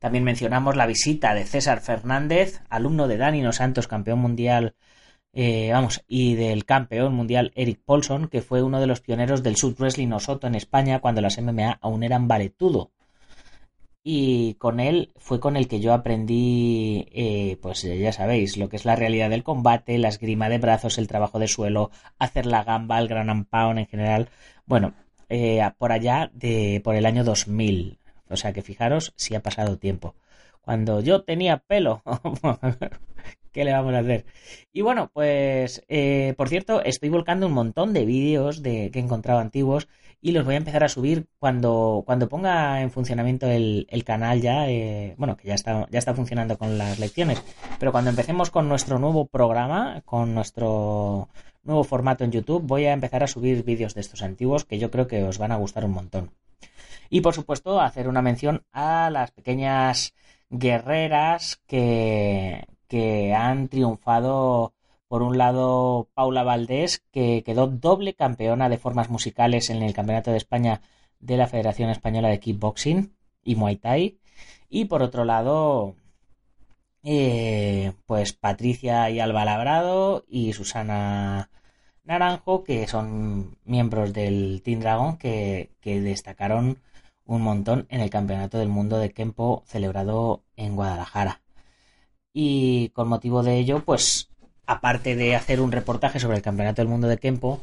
También 0.00 0.24
mencionamos 0.24 0.76
la 0.76 0.86
visita 0.86 1.34
de 1.34 1.44
César 1.44 1.80
Fernández, 1.80 2.60
alumno 2.68 3.06
de 3.06 3.16
Danino 3.16 3.52
Santos, 3.52 3.86
campeón 3.86 4.18
mundial, 4.18 4.74
eh, 5.32 5.70
vamos, 5.72 6.02
y 6.08 6.34
del 6.34 6.64
campeón 6.64 7.14
mundial 7.14 7.52
Eric 7.54 7.80
Paulson, 7.84 8.28
que 8.28 8.42
fue 8.42 8.62
uno 8.62 8.80
de 8.80 8.88
los 8.88 9.00
pioneros 9.00 9.44
del 9.44 9.56
Sud 9.56 9.76
Wrestling 9.78 10.10
Osoto 10.10 10.48
en 10.48 10.56
España 10.56 10.98
cuando 10.98 11.20
las 11.20 11.40
MMA 11.40 11.78
aún 11.80 12.02
eran 12.02 12.26
valetudo. 12.26 12.90
Y 14.04 14.54
con 14.54 14.80
él 14.80 15.12
fue 15.16 15.38
con 15.40 15.56
el 15.56 15.68
que 15.68 15.80
yo 15.80 15.92
aprendí, 15.94 17.06
eh, 17.12 17.56
pues 17.62 17.82
ya 17.82 18.12
sabéis, 18.12 18.56
lo 18.56 18.68
que 18.68 18.76
es 18.76 18.84
la 18.84 18.96
realidad 18.96 19.30
del 19.30 19.44
combate, 19.44 19.98
la 19.98 20.08
esgrima 20.08 20.48
de 20.48 20.58
brazos, 20.58 20.98
el 20.98 21.06
trabajo 21.06 21.38
de 21.38 21.46
suelo, 21.48 21.90
hacer 22.18 22.46
la 22.46 22.64
gamba, 22.64 22.98
el 22.98 23.08
gran 23.08 23.44
pound 23.44 23.78
en 23.78 23.86
general. 23.86 24.28
Bueno, 24.66 24.94
eh, 25.28 25.62
por 25.78 25.92
allá 25.92 26.30
de 26.34 26.80
por 26.84 26.96
el 26.96 27.06
año 27.06 27.24
2000. 27.24 27.98
O 28.28 28.36
sea 28.36 28.52
que 28.52 28.62
fijaros 28.62 29.12
si 29.16 29.34
ha 29.34 29.42
pasado 29.42 29.78
tiempo. 29.78 30.14
Cuando 30.62 31.00
yo 31.00 31.22
tenía 31.22 31.58
pelo. 31.58 32.02
¿Qué 33.52 33.64
le 33.64 33.72
vamos 33.72 33.94
a 33.94 33.98
hacer? 33.98 34.24
Y 34.72 34.80
bueno, 34.80 35.10
pues 35.12 35.84
eh, 35.88 36.34
por 36.36 36.48
cierto, 36.48 36.82
estoy 36.82 37.10
volcando 37.10 37.46
un 37.46 37.52
montón 37.52 37.92
de 37.92 38.06
vídeos 38.06 38.62
de, 38.62 38.90
que 38.90 38.98
he 38.98 39.02
encontrado 39.02 39.40
antiguos 39.40 39.88
y 40.22 40.32
los 40.32 40.44
voy 40.44 40.54
a 40.54 40.58
empezar 40.58 40.84
a 40.84 40.88
subir 40.88 41.26
cuando, 41.38 42.02
cuando 42.06 42.28
ponga 42.28 42.80
en 42.80 42.90
funcionamiento 42.90 43.46
el, 43.48 43.86
canal 44.06 44.40
ya. 44.40 44.70
Eh, 44.70 45.14
bueno, 45.18 45.36
que 45.36 45.48
ya 45.48 45.54
está, 45.54 45.86
ya 45.90 45.98
está 45.98 46.14
funcionando 46.14 46.56
con 46.56 46.78
las 46.78 46.98
lecciones. 46.98 47.42
Pero 47.78 47.92
cuando 47.92 48.10
empecemos 48.10 48.50
con 48.50 48.68
nuestro 48.68 48.98
nuevo 48.98 49.26
programa, 49.26 50.02
con 50.06 50.34
nuestro 50.34 51.28
nuevo 51.64 51.84
formato 51.84 52.24
en 52.24 52.32
YouTube, 52.32 52.62
voy 52.62 52.86
a 52.86 52.92
empezar 52.92 53.22
a 53.22 53.26
subir 53.26 53.64
vídeos 53.64 53.94
de 53.94 54.00
estos 54.00 54.22
antiguos 54.22 54.64
que 54.64 54.78
yo 54.78 54.90
creo 54.90 55.06
que 55.06 55.24
os 55.24 55.38
van 55.38 55.52
a 55.52 55.56
gustar 55.56 55.84
un 55.84 55.92
montón. 55.92 56.30
Y 57.10 57.20
por 57.20 57.34
supuesto, 57.34 57.80
hacer 57.80 58.08
una 58.08 58.22
mención 58.22 58.64
a 58.72 59.10
las 59.10 59.32
pequeñas 59.32 60.14
guerreras 60.48 61.60
que, 61.66 62.64
que 62.92 63.32
han 63.34 63.68
triunfado. 63.68 64.74
Por 65.08 65.22
un 65.22 65.38
lado, 65.38 66.10
Paula 66.12 66.42
Valdés, 66.42 67.02
que 67.10 67.42
quedó 67.42 67.66
doble 67.66 68.14
campeona 68.14 68.68
de 68.68 68.76
formas 68.76 69.08
musicales 69.08 69.70
en 69.70 69.82
el 69.82 69.94
Campeonato 69.94 70.30
de 70.30 70.36
España 70.36 70.82
de 71.18 71.38
la 71.38 71.46
Federación 71.46 71.88
Española 71.88 72.28
de 72.28 72.38
Kickboxing 72.40 73.14
y 73.44 73.56
Muay 73.56 73.76
Thai. 73.76 74.18
Y 74.68 74.86
por 74.86 75.02
otro 75.02 75.24
lado, 75.24 75.94
eh, 77.02 77.92
pues 78.04 78.34
Patricia 78.34 79.08
y 79.08 79.20
Alba 79.20 79.46
Labrado 79.46 80.24
y 80.28 80.52
Susana 80.52 81.48
Naranjo, 82.04 82.62
que 82.62 82.86
son 82.88 83.56
miembros 83.64 84.12
del 84.12 84.60
Team 84.62 84.80
Dragon 84.80 85.16
que, 85.16 85.70
destacaron 85.82 86.78
un 87.24 87.40
montón 87.42 87.86
en 87.88 88.02
el 88.02 88.10
Campeonato 88.10 88.58
del 88.58 88.68
Mundo 88.68 88.98
de 88.98 89.12
Kempo 89.12 89.62
celebrado 89.66 90.42
en 90.56 90.76
Guadalajara. 90.76 91.40
Y 92.32 92.88
con 92.90 93.08
motivo 93.08 93.42
de 93.42 93.58
ello, 93.58 93.84
pues 93.84 94.30
aparte 94.66 95.16
de 95.16 95.36
hacer 95.36 95.60
un 95.60 95.72
reportaje 95.72 96.20
sobre 96.20 96.36
el 96.36 96.42
Campeonato 96.42 96.82
del 96.82 96.88
Mundo 96.88 97.08
de 97.08 97.18
Kempo, 97.18 97.60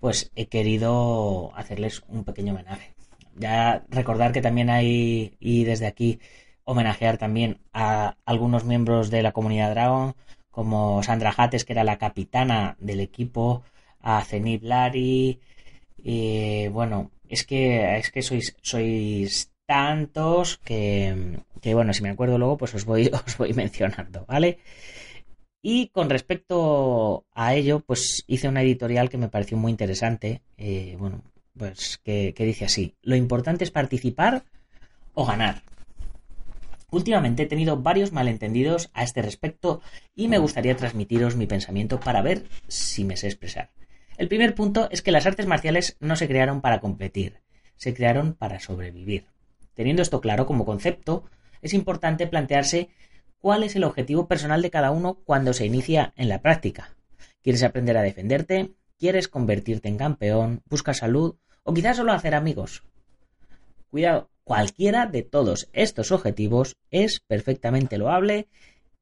pues 0.00 0.30
he 0.36 0.46
querido 0.46 1.52
hacerles 1.56 2.02
un 2.08 2.24
pequeño 2.24 2.52
homenaje. 2.52 2.92
Ya 3.36 3.84
recordar 3.88 4.32
que 4.32 4.42
también 4.42 4.70
hay, 4.70 5.36
y 5.40 5.64
desde 5.64 5.86
aquí 5.86 6.20
homenajear 6.64 7.18
también 7.18 7.60
a 7.72 8.16
algunos 8.26 8.64
miembros 8.64 9.10
de 9.10 9.22
la 9.22 9.32
comunidad 9.32 9.70
Dragon, 9.70 10.14
como 10.50 11.02
Sandra 11.02 11.32
Hattes, 11.36 11.64
que 11.64 11.72
era 11.72 11.84
la 11.84 11.98
capitana 11.98 12.76
del 12.80 13.00
equipo, 13.00 13.62
a 14.00 14.22
Zenith 14.24 14.62
Lari, 14.62 15.40
y 15.96 16.68
bueno, 16.68 17.10
es 17.28 17.44
que, 17.44 17.98
es 17.98 18.10
que 18.10 18.22
sois, 18.22 18.56
sois 18.62 19.50
tantos 19.66 20.58
que, 20.58 21.38
que, 21.60 21.74
bueno, 21.74 21.92
si 21.92 22.02
me 22.02 22.10
acuerdo 22.10 22.38
luego, 22.38 22.56
pues 22.56 22.74
os 22.74 22.84
voy, 22.84 23.10
os 23.26 23.36
voy 23.36 23.52
mencionando, 23.54 24.24
¿vale? 24.26 24.58
Y 25.62 25.88
con 25.88 26.08
respecto 26.08 27.26
a 27.34 27.54
ello, 27.54 27.80
pues 27.80 28.24
hice 28.26 28.48
una 28.48 28.62
editorial 28.62 29.10
que 29.10 29.18
me 29.18 29.28
pareció 29.28 29.58
muy 29.58 29.70
interesante, 29.70 30.42
eh, 30.56 30.96
bueno, 30.98 31.22
pues 31.56 31.98
que, 32.02 32.32
que 32.34 32.44
dice 32.44 32.64
así, 32.64 32.94
lo 33.02 33.14
importante 33.16 33.64
es 33.64 33.70
participar 33.70 34.44
o 35.14 35.26
ganar. 35.26 35.62
Últimamente 36.90 37.44
he 37.44 37.46
tenido 37.46 37.76
varios 37.76 38.12
malentendidos 38.12 38.90
a 38.94 39.04
este 39.04 39.22
respecto 39.22 39.80
y 40.14 40.28
me 40.28 40.38
gustaría 40.38 40.76
transmitiros 40.76 41.36
mi 41.36 41.46
pensamiento 41.46 42.00
para 42.00 42.22
ver 42.22 42.46
si 42.66 43.04
me 43.04 43.16
sé 43.16 43.28
expresar. 43.28 43.70
El 44.16 44.28
primer 44.28 44.54
punto 44.54 44.88
es 44.90 45.00
que 45.00 45.12
las 45.12 45.24
artes 45.24 45.46
marciales 45.46 45.96
no 46.00 46.16
se 46.16 46.26
crearon 46.26 46.60
para 46.60 46.80
competir, 46.80 47.40
se 47.76 47.94
crearon 47.94 48.34
para 48.34 48.60
sobrevivir. 48.60 49.24
Teniendo 49.74 50.02
esto 50.02 50.20
claro 50.20 50.46
como 50.46 50.66
concepto, 50.66 51.24
es 51.62 51.74
importante 51.74 52.26
plantearse 52.26 52.88
cuál 53.38 53.62
es 53.62 53.76
el 53.76 53.84
objetivo 53.84 54.28
personal 54.28 54.62
de 54.62 54.70
cada 54.70 54.90
uno 54.90 55.14
cuando 55.24 55.52
se 55.52 55.66
inicia 55.66 56.12
en 56.16 56.28
la 56.28 56.42
práctica. 56.42 56.96
¿Quieres 57.42 57.62
aprender 57.62 57.96
a 57.96 58.02
defenderte? 58.02 58.72
¿Quieres 58.98 59.28
convertirte 59.28 59.88
en 59.88 59.96
campeón? 59.96 60.62
¿Buscas 60.68 60.98
salud? 60.98 61.36
¿O 61.62 61.72
quizás 61.72 61.96
solo 61.96 62.12
hacer 62.12 62.34
amigos? 62.34 62.82
Cuidado, 63.90 64.30
Cualquiera 64.50 65.06
de 65.06 65.22
todos 65.22 65.68
estos 65.72 66.10
objetivos 66.10 66.76
es 66.90 67.20
perfectamente 67.20 67.98
loable 67.98 68.48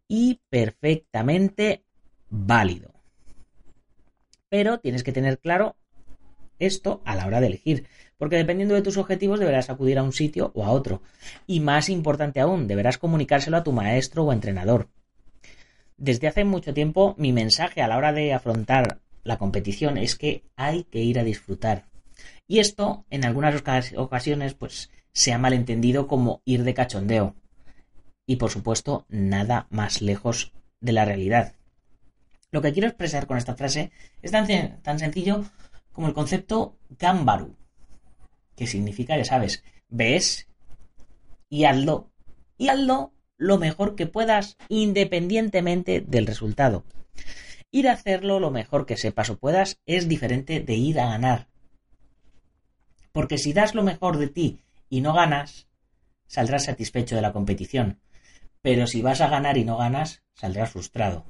y 0.07 0.41
perfectamente 0.50 1.85
válido. 2.29 2.93
Pero 4.50 4.79
tienes 4.79 5.03
que 5.03 5.12
tener 5.12 5.38
claro 5.38 5.75
esto 6.59 7.03
a 7.05 7.17
la 7.17 7.27
hora 7.27 7.41
de 7.41 7.49
elegir, 7.49 7.87
porque 8.19 8.37
dependiendo 8.37 8.75
de 8.75 8.83
tus 8.83 8.97
objetivos 8.97 9.38
deberás 9.38 9.71
acudir 9.71 9.99
a 9.99 10.03
un 10.03 10.12
sitio 10.12 10.50
o 10.55 10.65
a 10.65 10.71
otro. 10.71 11.03
Y 11.47 11.61
más 11.61 11.88
importante 11.88 12.41
aún, 12.41 12.67
deberás 12.67 12.99
comunicárselo 12.99 13.57
a 13.57 13.65
tu 13.65 13.73
maestro 13.73 14.25
o 14.25 14.33
entrenador. 14.33 14.88
Desde 15.97 16.29
hace 16.29 16.45
mucho 16.45 16.75
tiempo 16.75 17.15
mi 17.19 17.33
mensaje 17.33 17.83
a 17.83 17.88
la 17.88 17.97
hora 17.97 18.12
de 18.12 18.33
afrontar 18.33 19.00
la 19.25 19.38
competición 19.38 19.99
es 19.99 20.17
que 20.17 20.45
hay 20.57 20.85
que 20.85 21.00
ir 21.00 21.19
a 21.19 21.25
disfrutar. 21.25 21.87
Y 22.47 22.61
esto 22.61 23.05
en 23.11 23.25
algunas 23.25 23.62
ocasiones 23.97 24.55
pues 24.55 24.91
se 25.12 25.33
ha 25.33 25.38
malentendido 25.38 26.07
como 26.07 26.43
ir 26.45 26.65
de 26.65 26.75
cachondeo. 26.75 27.35
Y 28.27 28.37
por 28.37 28.50
supuesto 28.50 29.07
nada 29.09 29.67
más 29.71 30.00
lejos 30.03 30.53
de 30.81 30.93
la 30.93 31.05
realidad. 31.05 31.55
Lo 32.50 32.62
que 32.62 32.73
quiero 32.73 32.88
expresar 32.88 33.27
con 33.27 33.37
esta 33.37 33.55
frase 33.55 33.91
es 34.23 34.31
tan, 34.31 34.47
tan 34.83 34.99
sencillo 34.99 35.45
como 35.99 36.07
el 36.07 36.14
concepto 36.14 36.78
Gambaru, 36.90 37.57
que 38.55 38.69
significa, 38.69 39.17
ya 39.17 39.25
sabes, 39.25 39.64
ves 39.88 40.47
y 41.49 41.64
hazlo. 41.64 42.12
Y 42.57 42.69
hazlo 42.69 43.12
lo 43.37 43.59
mejor 43.59 43.97
que 43.97 44.07
puedas 44.07 44.57
independientemente 44.69 46.00
del 46.00 46.28
resultado. 46.28 46.85
Ir 47.73 47.88
a 47.88 47.95
hacerlo 47.95 48.38
lo 48.38 48.52
mejor 48.52 48.87
que 48.87 48.97
sepas 48.97 49.28
o 49.31 49.38
puedas 49.38 49.81
es 49.87 50.07
diferente 50.07 50.61
de 50.61 50.75
ir 50.75 51.00
a 51.00 51.09
ganar. 51.09 51.49
Porque 53.11 53.37
si 53.37 53.52
das 53.52 53.75
lo 53.75 53.83
mejor 53.83 54.19
de 54.19 54.28
ti 54.28 54.61
y 54.88 55.00
no 55.00 55.14
ganas, 55.14 55.67
saldrás 56.28 56.67
satisfecho 56.67 57.17
de 57.17 57.23
la 57.23 57.33
competición. 57.33 57.99
Pero 58.62 58.87
si 58.87 59.02
vas 59.02 59.21
a 59.21 59.28
ganar 59.28 59.59
y 59.59 59.64
no 59.64 59.76
ganas, 59.76 60.23
saldrás 60.33 60.71
frustrado. 60.71 61.25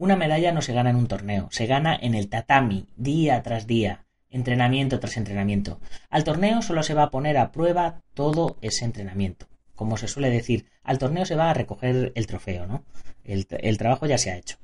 Una 0.00 0.14
medalla 0.14 0.52
no 0.52 0.62
se 0.62 0.72
gana 0.72 0.90
en 0.90 0.96
un 0.96 1.08
torneo, 1.08 1.48
se 1.50 1.66
gana 1.66 1.98
en 2.00 2.14
el 2.14 2.28
tatami, 2.28 2.86
día 2.96 3.42
tras 3.42 3.66
día, 3.66 4.06
entrenamiento 4.30 5.00
tras 5.00 5.16
entrenamiento. 5.16 5.80
Al 6.08 6.22
torneo 6.22 6.62
solo 6.62 6.84
se 6.84 6.94
va 6.94 7.02
a 7.02 7.10
poner 7.10 7.36
a 7.36 7.50
prueba 7.50 8.04
todo 8.14 8.58
ese 8.60 8.84
entrenamiento. 8.84 9.48
Como 9.74 9.96
se 9.96 10.06
suele 10.06 10.30
decir, 10.30 10.66
al 10.84 10.98
torneo 10.98 11.26
se 11.26 11.34
va 11.34 11.50
a 11.50 11.54
recoger 11.54 12.12
el 12.14 12.26
trofeo, 12.28 12.68
¿no? 12.68 12.84
El, 13.24 13.48
el 13.50 13.76
trabajo 13.76 14.06
ya 14.06 14.18
se 14.18 14.30
ha 14.30 14.36
hecho. 14.36 14.58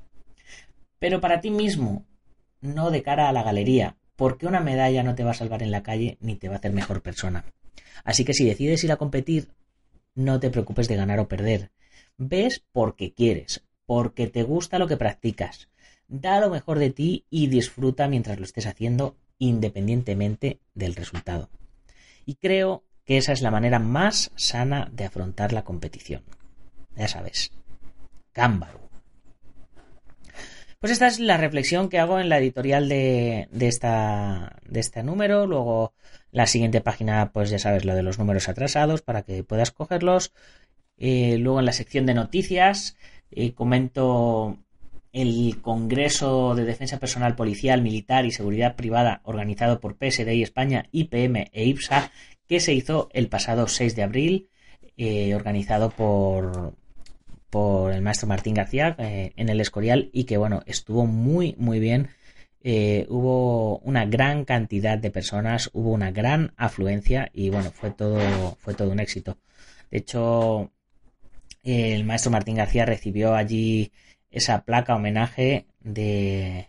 Pero 0.99 1.19
para 1.19 1.41
ti 1.41 1.51
mismo, 1.51 2.05
no 2.61 2.89
de 2.89 3.03
cara 3.03 3.27
a 3.27 3.33
la 3.33 3.43
galería, 3.43 3.97
porque 4.15 4.47
una 4.47 4.61
medalla 4.61 5.03
no 5.03 5.15
te 5.15 5.25
va 5.25 5.31
a 5.31 5.35
salvar 5.35 5.63
en 5.63 5.71
la 5.71 5.83
calle 5.83 6.17
ni 6.21 6.37
te 6.37 6.47
va 6.47 6.55
a 6.55 6.57
hacer 6.59 6.71
mejor 6.71 7.01
persona. 7.01 7.43
Así 8.05 8.23
que 8.23 8.33
si 8.33 8.45
decides 8.45 8.85
ir 8.85 8.91
a 8.93 8.97
competir, 8.97 9.49
no 10.13 10.39
te 10.39 10.49
preocupes 10.49 10.87
de 10.87 10.95
ganar 10.95 11.19
o 11.19 11.27
perder. 11.27 11.71
Ves 12.17 12.63
porque 12.71 13.13
quieres, 13.13 13.65
porque 13.85 14.27
te 14.27 14.43
gusta 14.43 14.79
lo 14.79 14.87
que 14.87 14.97
practicas. 14.97 15.69
Da 16.07 16.39
lo 16.39 16.49
mejor 16.49 16.79
de 16.79 16.91
ti 16.91 17.25
y 17.29 17.47
disfruta 17.47 18.07
mientras 18.07 18.39
lo 18.39 18.45
estés 18.45 18.67
haciendo 18.67 19.15
independientemente 19.37 20.59
del 20.73 20.95
resultado. 20.95 21.49
Y 22.25 22.35
creo 22.35 22.83
que 23.05 23.17
esa 23.17 23.33
es 23.33 23.41
la 23.41 23.51
manera 23.51 23.79
más 23.79 24.31
sana 24.35 24.89
de 24.91 25.05
afrontar 25.05 25.53
la 25.53 25.63
competición. 25.63 26.23
Ya 26.95 27.07
sabes, 27.07 27.51
Cámbaro. 28.31 28.85
Pues 30.79 30.91
esta 30.91 31.07
es 31.07 31.19
la 31.19 31.37
reflexión 31.37 31.89
que 31.89 31.99
hago 31.99 32.19
en 32.19 32.29
la 32.29 32.37
editorial 32.37 32.89
de, 32.89 33.47
esta, 33.59 34.57
de 34.67 34.79
este 34.79 35.03
número. 35.03 35.47
Luego, 35.47 35.93
la 36.31 36.45
siguiente 36.45 36.81
página, 36.81 37.31
pues 37.31 37.49
ya 37.49 37.59
sabes, 37.59 37.85
lo 37.85 37.95
de 37.95 38.03
los 38.03 38.19
números 38.19 38.49
atrasados 38.49 39.01
para 39.01 39.23
que 39.23 39.43
puedas 39.43 39.71
cogerlos. 39.71 40.31
Eh, 40.97 41.37
luego, 41.39 41.59
en 41.59 41.65
la 41.65 41.73
sección 41.73 42.05
de 42.05 42.13
noticias, 42.13 42.97
comento 43.55 44.57
el 45.15 45.61
Congreso 45.61 46.55
de 46.55 46.65
Defensa 46.65 46.99
Personal 46.99 47.35
Policial, 47.35 47.81
Militar 47.81 48.25
y 48.25 48.31
Seguridad 48.31 48.75
Privada 48.75 49.21
organizado 49.23 49.79
por 49.79 49.95
PSDI 49.95 50.43
España, 50.43 50.89
IPM 50.91 51.49
e 51.53 51.65
IPSA, 51.65 52.11
que 52.47 52.59
se 52.59 52.73
hizo 52.73 53.09
el 53.13 53.29
pasado 53.29 53.69
6 53.69 53.95
de 53.95 54.03
abril, 54.03 54.49
eh, 54.97 55.33
organizado 55.33 55.89
por, 55.89 56.73
por 57.49 57.93
el 57.93 58.01
maestro 58.01 58.27
Martín 58.27 58.55
García 58.55 58.95
eh, 58.99 59.31
en 59.37 59.47
el 59.47 59.61
Escorial 59.61 60.09
y 60.11 60.25
que 60.25 60.35
bueno, 60.35 60.61
estuvo 60.65 61.05
muy 61.05 61.55
muy 61.57 61.79
bien. 61.79 62.09
Eh, 62.61 63.05
hubo 63.09 63.77
una 63.79 64.05
gran 64.05 64.43
cantidad 64.43 64.97
de 64.97 65.11
personas, 65.11 65.69
hubo 65.71 65.91
una 65.91 66.11
gran 66.11 66.53
afluencia 66.57 67.29
y 67.31 67.51
bueno, 67.51 67.71
fue 67.71 67.91
todo, 67.91 68.19
fue 68.59 68.73
todo 68.73 68.91
un 68.91 68.99
éxito. 68.99 69.37
De 69.91 69.99
hecho, 69.99 70.71
el 71.65 72.05
maestro 72.05 72.31
Martín 72.31 72.55
García 72.55 72.85
recibió 72.85 73.35
allí 73.35 73.91
esa 74.29 74.63
placa 74.63 74.95
homenaje 74.95 75.65
de, 75.81 76.67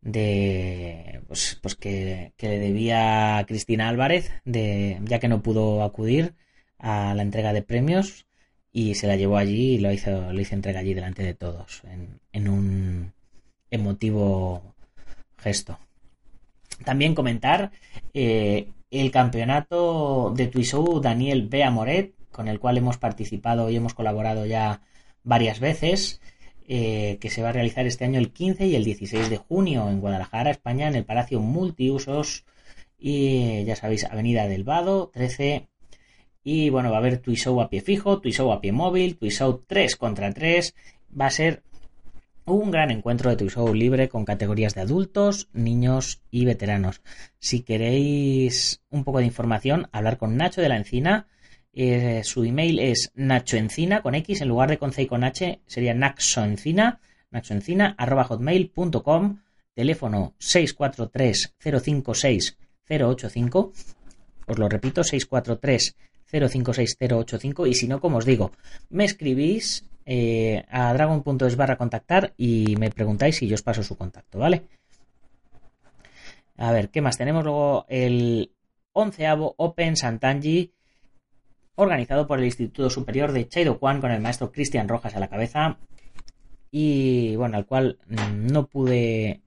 de 0.00 1.20
pues, 1.28 1.58
pues 1.62 1.76
que, 1.76 2.32
le 2.38 2.58
debía 2.58 3.38
a 3.38 3.46
Cristina 3.46 3.88
Álvarez, 3.88 4.32
de, 4.44 4.98
ya 5.04 5.18
que 5.20 5.28
no 5.28 5.42
pudo 5.42 5.82
acudir 5.82 6.34
a 6.78 7.14
la 7.14 7.22
entrega 7.22 7.52
de 7.52 7.62
premios 7.62 8.26
y 8.72 8.94
se 8.96 9.06
la 9.06 9.16
llevó 9.16 9.36
allí 9.36 9.74
y 9.74 9.78
lo 9.78 9.92
hizo, 9.92 10.32
lo 10.32 10.40
hizo 10.40 10.54
entrega 10.54 10.80
allí 10.80 10.94
delante 10.94 11.22
de 11.22 11.34
todos, 11.34 11.82
en, 12.32 12.48
un 12.48 13.12
emotivo 13.70 14.74
gesto. 15.38 15.78
También 16.84 17.14
comentar 17.14 17.70
eh, 18.12 18.68
el 18.90 19.10
campeonato 19.10 20.32
de 20.36 20.48
Twisou 20.48 21.00
Daniel 21.00 21.48
B. 21.48 21.64
Amoret 21.64 22.15
con 22.32 22.48
el 22.48 22.60
cual 22.60 22.78
hemos 22.78 22.98
participado 22.98 23.70
y 23.70 23.76
hemos 23.76 23.94
colaborado 23.94 24.46
ya 24.46 24.82
varias 25.24 25.60
veces, 25.60 26.20
eh, 26.68 27.18
que 27.20 27.30
se 27.30 27.42
va 27.42 27.50
a 27.50 27.52
realizar 27.52 27.86
este 27.86 28.04
año 28.04 28.18
el 28.18 28.32
15 28.32 28.66
y 28.66 28.74
el 28.74 28.84
16 28.84 29.30
de 29.30 29.36
junio 29.36 29.88
en 29.88 30.00
Guadalajara, 30.00 30.50
España, 30.50 30.88
en 30.88 30.96
el 30.96 31.04
Palacio 31.04 31.40
Multiusos 31.40 32.44
y 32.98 33.64
ya 33.64 33.76
sabéis, 33.76 34.04
Avenida 34.04 34.48
del 34.48 34.64
Vado, 34.64 35.10
13. 35.12 35.68
Y 36.42 36.70
bueno, 36.70 36.90
va 36.90 36.96
a 36.96 37.00
haber 37.00 37.18
Twishow 37.18 37.60
a 37.60 37.68
pie 37.68 37.80
fijo, 37.80 38.20
Twishow 38.20 38.52
a 38.52 38.60
pie 38.60 38.72
móvil, 38.72 39.16
Twishow 39.16 39.64
3 39.66 39.96
contra 39.96 40.32
3. 40.32 40.74
Va 41.18 41.26
a 41.26 41.30
ser 41.30 41.62
un 42.44 42.70
gran 42.70 42.90
encuentro 42.90 43.30
de 43.30 43.36
Twishow 43.36 43.74
libre 43.74 44.08
con 44.08 44.24
categorías 44.24 44.74
de 44.74 44.80
adultos, 44.80 45.48
niños 45.52 46.22
y 46.30 46.44
veteranos. 46.44 47.02
Si 47.38 47.62
queréis 47.62 48.82
un 48.90 49.04
poco 49.04 49.18
de 49.18 49.26
información, 49.26 49.88
hablar 49.92 50.18
con 50.18 50.36
Nacho 50.36 50.60
de 50.60 50.68
la 50.68 50.76
Encina 50.76 51.26
eh, 51.78 52.24
su 52.24 52.42
email 52.42 52.78
es 52.78 53.12
nachoencina 53.14 54.00
con 54.00 54.14
X 54.14 54.40
en 54.40 54.48
lugar 54.48 54.70
de 54.70 54.78
con 54.78 54.92
C 54.92 55.02
y 55.02 55.06
con 55.06 55.24
H 55.24 55.60
sería 55.66 55.92
naxoencina, 55.92 57.00
naxoencina 57.30 57.94
arroba 57.98 58.24
hotmail.com, 58.24 59.42
teléfono 59.74 60.32
643 60.38 61.54
056 61.58 62.56
085, 62.88 63.72
os 64.46 64.58
lo 64.58 64.68
repito 64.70 65.04
643 65.04 65.96
056 66.24 66.96
085 66.98 67.66
y 67.66 67.74
si 67.74 67.88
no, 67.88 68.00
como 68.00 68.18
os 68.18 68.24
digo, 68.24 68.52
me 68.88 69.04
escribís 69.04 69.84
eh, 70.06 70.64
a 70.70 70.94
dragon.es 70.94 71.56
barra 71.56 71.76
contactar 71.76 72.32
y 72.38 72.74
me 72.78 72.90
preguntáis 72.90 73.42
y 73.42 73.48
yo 73.48 73.54
os 73.54 73.62
paso 73.62 73.82
su 73.82 73.98
contacto, 73.98 74.38
¿vale? 74.38 74.62
A 76.56 76.72
ver, 76.72 76.88
¿qué 76.88 77.02
más? 77.02 77.18
Tenemos 77.18 77.44
luego 77.44 77.84
el 77.90 78.50
onceavo 78.94 79.54
Open 79.58 79.94
Santangi 79.94 80.72
organizado 81.76 82.26
por 82.26 82.38
el 82.38 82.46
Instituto 82.46 82.90
Superior 82.90 83.32
de 83.32 83.48
Chaido 83.48 83.78
Kwan 83.78 84.00
con 84.00 84.10
el 84.10 84.20
maestro 84.20 84.50
Cristian 84.50 84.88
Rojas 84.88 85.14
a 85.14 85.20
la 85.20 85.28
cabeza 85.28 85.78
y 86.70 87.36
bueno, 87.36 87.56
al 87.56 87.66
cual 87.66 87.98
mm, 88.08 88.52
no 88.52 88.66
pude 88.66 89.42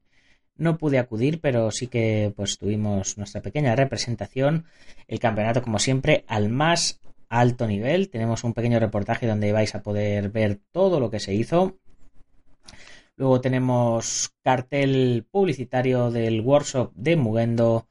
no 0.55 0.77
pude 0.77 0.99
acudir, 0.99 1.39
pero 1.39 1.71
sí 1.71 1.87
que 1.87 2.33
pues 2.35 2.57
tuvimos 2.57 3.17
nuestra 3.17 3.41
pequeña 3.41 3.75
representación, 3.75 4.65
el 5.07 5.19
campeonato 5.19 5.61
como 5.61 5.79
siempre 5.79 6.25
al 6.27 6.49
más 6.49 6.99
alto 7.29 7.65
nivel. 7.65 8.09
Tenemos 8.09 8.43
un 8.43 8.53
pequeño 8.53 8.79
reportaje 8.79 9.25
donde 9.25 9.53
vais 9.53 9.73
a 9.75 9.81
poder 9.81 10.29
ver 10.29 10.59
todo 10.71 10.99
lo 10.99 11.09
que 11.09 11.19
se 11.19 11.33
hizo. 11.33 11.77
Luego 13.15 13.41
tenemos 13.41 14.33
cartel 14.43 15.25
publicitario 15.29 16.11
del 16.11 16.41
workshop 16.41 16.93
de 16.95 17.15
Mugendo 17.15 17.87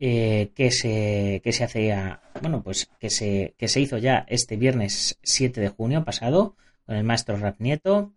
eh, 0.00 0.52
que, 0.54 0.70
se, 0.70 1.40
que 1.42 1.52
se 1.52 1.64
hacía, 1.64 2.20
bueno, 2.40 2.62
pues 2.62 2.90
que 2.98 3.10
se, 3.10 3.54
que 3.58 3.68
se 3.68 3.80
hizo 3.80 3.98
ya 3.98 4.24
este 4.28 4.56
viernes 4.56 5.18
7 5.22 5.60
de 5.60 5.68
junio 5.68 6.04
pasado 6.04 6.56
con 6.86 6.96
el 6.96 7.04
maestro 7.04 7.36
Rap 7.36 7.60
Nieto. 7.60 8.12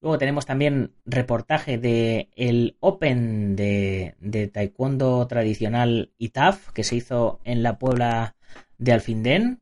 Luego 0.00 0.18
tenemos 0.18 0.46
también 0.46 0.92
reportaje 1.04 1.78
de 1.78 2.28
el 2.36 2.76
Open 2.80 3.56
de, 3.56 4.14
de 4.20 4.48
Taekwondo 4.48 5.26
tradicional 5.26 6.12
ITAF 6.18 6.70
que 6.72 6.84
se 6.84 6.96
hizo 6.96 7.40
en 7.44 7.62
la 7.62 7.78
Puebla 7.78 8.36
de 8.78 8.92
Alfindén 8.92 9.60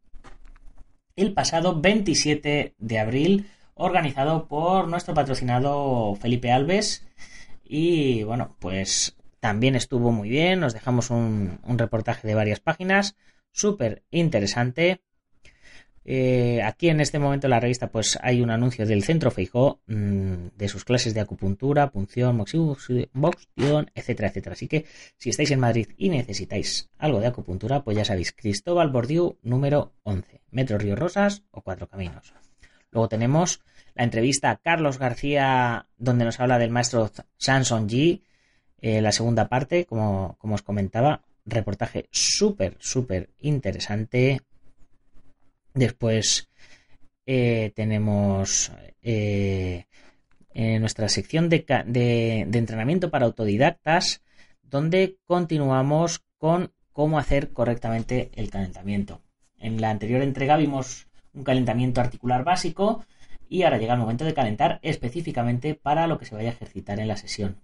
el 1.17 1.33
pasado 1.33 1.81
27 1.81 2.75
de 2.77 2.99
abril, 2.99 3.49
organizado 3.75 4.49
por 4.49 4.89
nuestro 4.89 5.15
patrocinado 5.15 6.15
Felipe 6.17 6.51
Alves. 6.51 7.07
Y 7.65 8.25
bueno, 8.25 8.57
pues 8.59 9.17
también 9.41 9.77
estuvo 9.77 10.11
muy 10.11 10.29
bien, 10.29 10.61
nos 10.61 10.75
dejamos 10.75 11.11
un, 11.11 11.59
reportaje 11.69 12.27
de 12.27 12.35
varias 12.35 12.61
páginas, 12.61 13.17
súper 13.55 14.03
interesante. 14.11 15.01
Eh, 16.07 16.61
aquí 16.63 16.91
en 16.91 17.01
este 17.01 17.19
momento 17.19 17.47
en 17.47 17.53
la 17.53 17.61
revista 17.61 17.87
pues 17.87 18.19
hay 18.21 18.43
un 18.43 18.51
anuncio 18.51 18.85
del 18.85 19.05
Centro 19.05 19.31
Feijó 19.31 19.81
mm, 19.87 20.49
de 20.55 20.69
sus 20.69 20.85
clases 20.85 21.15
de 21.15 21.21
acupuntura, 21.21 21.91
punción, 21.91 22.37
moxibustión, 22.37 23.91
etcétera, 23.95 24.29
etcétera. 24.29 24.53
Así 24.53 24.69
que 24.69 24.85
si 25.17 25.31
estáis 25.31 25.51
en 25.51 25.61
Madrid 25.61 25.89
y 25.97 26.11
necesitáis 26.11 26.91
algo 26.99 27.21
de 27.21 27.29
acupuntura, 27.29 27.85
pues 27.85 27.97
ya 27.97 28.05
sabéis, 28.05 28.33
Cristóbal 28.33 28.91
Bordiú 28.91 29.39
número 29.43 29.95
11, 30.03 30.43
Metro 30.51 30.77
Río 30.77 30.97
Rosas 30.97 31.45
o 31.51 31.63
Cuatro 31.63 31.89
Caminos. 31.89 32.35
Luego 32.91 33.09
tenemos 33.09 33.63
la 33.95 34.05
entrevista 34.05 34.51
a 34.51 34.57
Carlos 34.57 34.99
García 34.99 35.87
donde 35.97 36.27
nos 36.27 36.39
habla 36.39 36.59
del 36.59 36.71
maestro 36.71 37.11
Samson 37.39 37.89
G, 37.89 38.21
eh, 38.83 39.01
la 39.01 39.13
segunda 39.13 39.49
parte, 39.49 39.87
como, 39.87 40.37
como 40.39 40.57
os 40.57 40.63
comentaba, 40.63 41.23
reportaje 41.45 42.09
súper, 42.11 42.77
súper 42.81 43.31
interesante, 43.41 44.41
Después 45.75 46.49
eh, 47.27 47.73
tenemos 47.75 48.71
eh, 49.03 49.87
en 50.51 50.81
nuestra 50.81 51.09
sección 51.09 51.49
de, 51.49 51.65
entrenamiento 52.53 53.11
para 53.11 53.27
autodidactas, 53.27 54.23
donde 54.63 55.19
continuamos 55.27 56.23
con 56.39 56.73
cómo 56.93 57.19
hacer 57.19 57.53
correctamente 57.53 58.31
el 58.37 58.51
calentamiento. 58.51 59.21
En 59.59 59.81
la 59.81 59.91
anterior 59.91 60.23
entrega 60.23 60.57
vimos 60.57 61.09
un 61.33 61.43
calentamiento 61.43 62.01
articular 62.01 62.45
básico 62.45 63.05
y 63.49 63.65
ahora 63.65 63.79
llega 63.79 63.95
el 63.95 64.01
momento 64.01 64.25
de 64.25 64.35
calentar 64.35 64.79
específicamente 64.83 65.75
para 65.75 66.07
lo 66.07 66.19
que 66.19 66.27
se 66.27 66.37
vaya 66.37 66.51
a 66.51 66.53
ejercitar 66.53 67.01
en 67.01 67.09
la 67.09 67.17
sesión. 67.17 67.57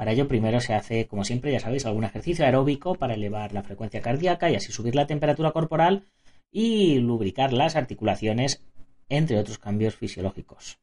Para 0.00 0.12
ello 0.12 0.28
primero 0.28 0.60
se 0.60 0.72
hace, 0.72 1.06
como 1.06 1.24
siempre, 1.24 1.52
ya 1.52 1.60
sabéis, 1.60 1.84
algún 1.84 2.04
ejercicio 2.04 2.46
aeróbico 2.46 2.94
para 2.94 3.12
elevar 3.12 3.52
la 3.52 3.62
frecuencia 3.62 4.00
cardíaca 4.00 4.48
y 4.48 4.54
así 4.54 4.72
subir 4.72 4.94
la 4.94 5.06
temperatura 5.06 5.50
corporal 5.50 6.06
y 6.50 7.00
lubricar 7.00 7.52
las 7.52 7.76
articulaciones, 7.76 8.62
entre 9.10 9.38
otros 9.38 9.58
cambios 9.58 9.96
fisiológicos. 9.96 10.78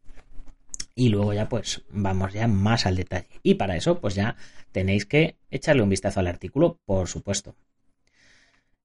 Y 0.94 1.10
luego 1.10 1.34
ya 1.34 1.50
pues 1.50 1.82
vamos 1.90 2.32
ya 2.32 2.48
más 2.48 2.86
al 2.86 2.96
detalle. 2.96 3.40
Y 3.42 3.56
para 3.56 3.76
eso 3.76 4.00
pues 4.00 4.14
ya 4.14 4.36
tenéis 4.72 5.08
que 5.08 5.40
echarle 5.50 5.82
un 5.82 5.90
vistazo 5.90 6.20
al 6.20 6.28
artículo, 6.28 6.78
por 6.86 7.08
supuesto. 7.08 7.56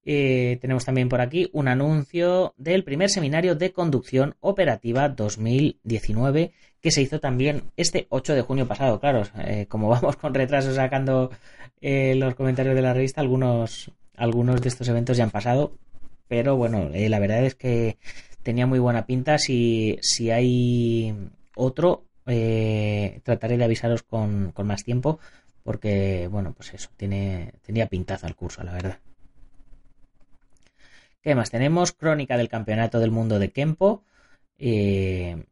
Eh, 0.04 0.58
tenemos 0.60 0.84
también 0.84 1.08
por 1.08 1.20
aquí 1.20 1.48
un 1.52 1.68
anuncio 1.68 2.54
del 2.56 2.82
primer 2.82 3.08
seminario 3.08 3.54
de 3.54 3.72
conducción 3.72 4.34
operativa 4.40 5.08
2019 5.08 6.52
que 6.80 6.90
se 6.90 7.02
hizo 7.02 7.20
también 7.20 7.70
este 7.76 8.06
8 8.10 8.34
de 8.34 8.42
junio 8.42 8.66
pasado. 8.66 8.98
Claro, 9.00 9.22
eh, 9.46 9.66
como 9.68 9.88
vamos 9.90 10.16
con 10.16 10.34
retraso 10.34 10.74
sacando 10.74 11.30
eh, 11.80 12.14
los 12.16 12.34
comentarios 12.34 12.74
de 12.74 12.82
la 12.82 12.94
revista, 12.94 13.20
algunos, 13.20 13.90
algunos 14.16 14.60
de 14.60 14.68
estos 14.68 14.88
eventos 14.88 15.16
ya 15.16 15.24
han 15.24 15.30
pasado, 15.30 15.72
pero 16.28 16.56
bueno, 16.56 16.90
eh, 16.94 17.08
la 17.08 17.18
verdad 17.18 17.44
es 17.44 17.54
que 17.54 17.98
tenía 18.42 18.66
muy 18.66 18.78
buena 18.78 19.04
pinta. 19.06 19.38
Si, 19.38 19.98
si 20.00 20.30
hay 20.30 21.14
otro, 21.56 22.04
eh, 22.26 23.20
trataré 23.24 23.56
de 23.56 23.64
avisaros 23.64 24.02
con, 24.02 24.52
con, 24.52 24.66
más 24.66 24.84
tiempo, 24.84 25.18
porque 25.64 26.28
bueno, 26.30 26.52
pues 26.54 26.72
eso, 26.74 26.90
tiene, 26.96 27.52
tenía 27.62 27.88
pintaza 27.88 28.26
el 28.26 28.36
curso, 28.36 28.62
la 28.62 28.72
verdad. 28.72 28.98
¿Qué 31.22 31.36
más 31.36 31.50
tenemos? 31.52 31.92
Crónica 31.92 32.36
del 32.36 32.48
Campeonato 32.48 32.98
del 32.98 33.12
Mundo 33.12 33.38
de 33.38 33.52
Kempo. 33.52 34.02
Eh, 34.58 35.44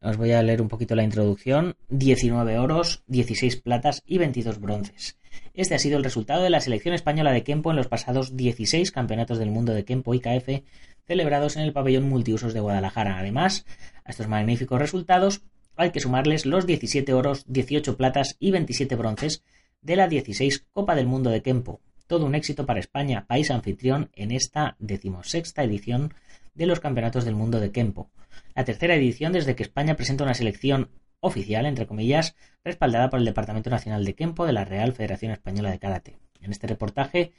os 0.00 0.16
voy 0.16 0.30
a 0.30 0.42
leer 0.42 0.62
un 0.62 0.68
poquito 0.68 0.94
la 0.94 1.02
introducción. 1.02 1.74
19 1.88 2.60
oros, 2.60 3.02
16 3.08 3.56
platas 3.56 4.04
y 4.06 4.18
22 4.18 4.60
bronces. 4.60 5.18
Este 5.52 5.74
ha 5.74 5.80
sido 5.80 5.98
el 5.98 6.04
resultado 6.04 6.44
de 6.44 6.50
la 6.50 6.60
selección 6.60 6.94
española 6.94 7.32
de 7.32 7.42
Kempo 7.42 7.70
en 7.70 7.76
los 7.76 7.88
pasados 7.88 8.36
16 8.36 8.92
campeonatos 8.92 9.38
del 9.38 9.50
mundo 9.50 9.74
de 9.74 9.84
Kempo 9.84 10.14
IKF 10.14 10.62
celebrados 11.08 11.56
en 11.56 11.62
el 11.62 11.72
pabellón 11.72 12.08
multiusos 12.08 12.54
de 12.54 12.60
Guadalajara. 12.60 13.18
Además, 13.18 13.66
a 14.04 14.10
estos 14.10 14.28
magníficos 14.28 14.78
resultados 14.78 15.42
hay 15.74 15.90
que 15.90 16.00
sumarles 16.00 16.46
los 16.46 16.66
17 16.66 17.12
oros, 17.14 17.44
18 17.48 17.96
platas 17.96 18.36
y 18.38 18.52
27 18.52 18.94
bronces 18.94 19.42
de 19.80 19.96
la 19.96 20.06
16 20.06 20.66
Copa 20.72 20.94
del 20.94 21.06
Mundo 21.08 21.30
de 21.30 21.42
Kempo. 21.42 21.80
Todo 22.08 22.24
un 22.24 22.34
éxito 22.34 22.64
para 22.64 22.80
España, 22.80 23.26
país 23.28 23.50
anfitrión 23.50 24.10
en 24.14 24.30
esta 24.30 24.76
decimosexta 24.78 25.62
edición 25.62 26.14
de 26.54 26.64
los 26.64 26.80
Campeonatos 26.80 27.26
del 27.26 27.34
Mundo 27.34 27.60
de 27.60 27.70
Kempo. 27.70 28.10
La 28.54 28.64
tercera 28.64 28.94
edición 28.94 29.34
desde 29.34 29.54
que 29.54 29.62
España 29.62 29.94
presenta 29.94 30.24
una 30.24 30.32
selección 30.32 30.88
oficial, 31.20 31.66
entre 31.66 31.86
comillas, 31.86 32.34
respaldada 32.64 33.10
por 33.10 33.18
el 33.18 33.26
Departamento 33.26 33.68
Nacional 33.68 34.06
de 34.06 34.14
Kempo 34.14 34.46
de 34.46 34.54
la 34.54 34.64
Real 34.64 34.94
Federación 34.94 35.32
Española 35.32 35.70
de 35.70 35.78
Karate. 35.78 36.18
En 36.40 36.50
este 36.50 36.66
reportaje 36.66 37.32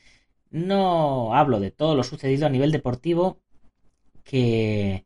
no 0.52 1.34
hablo 1.34 1.60
de 1.60 1.72
todo 1.72 1.96
lo 1.96 2.04
sucedido 2.04 2.46
a 2.46 2.52
nivel 2.52 2.72
deportivo, 2.72 3.40
que 4.24 5.04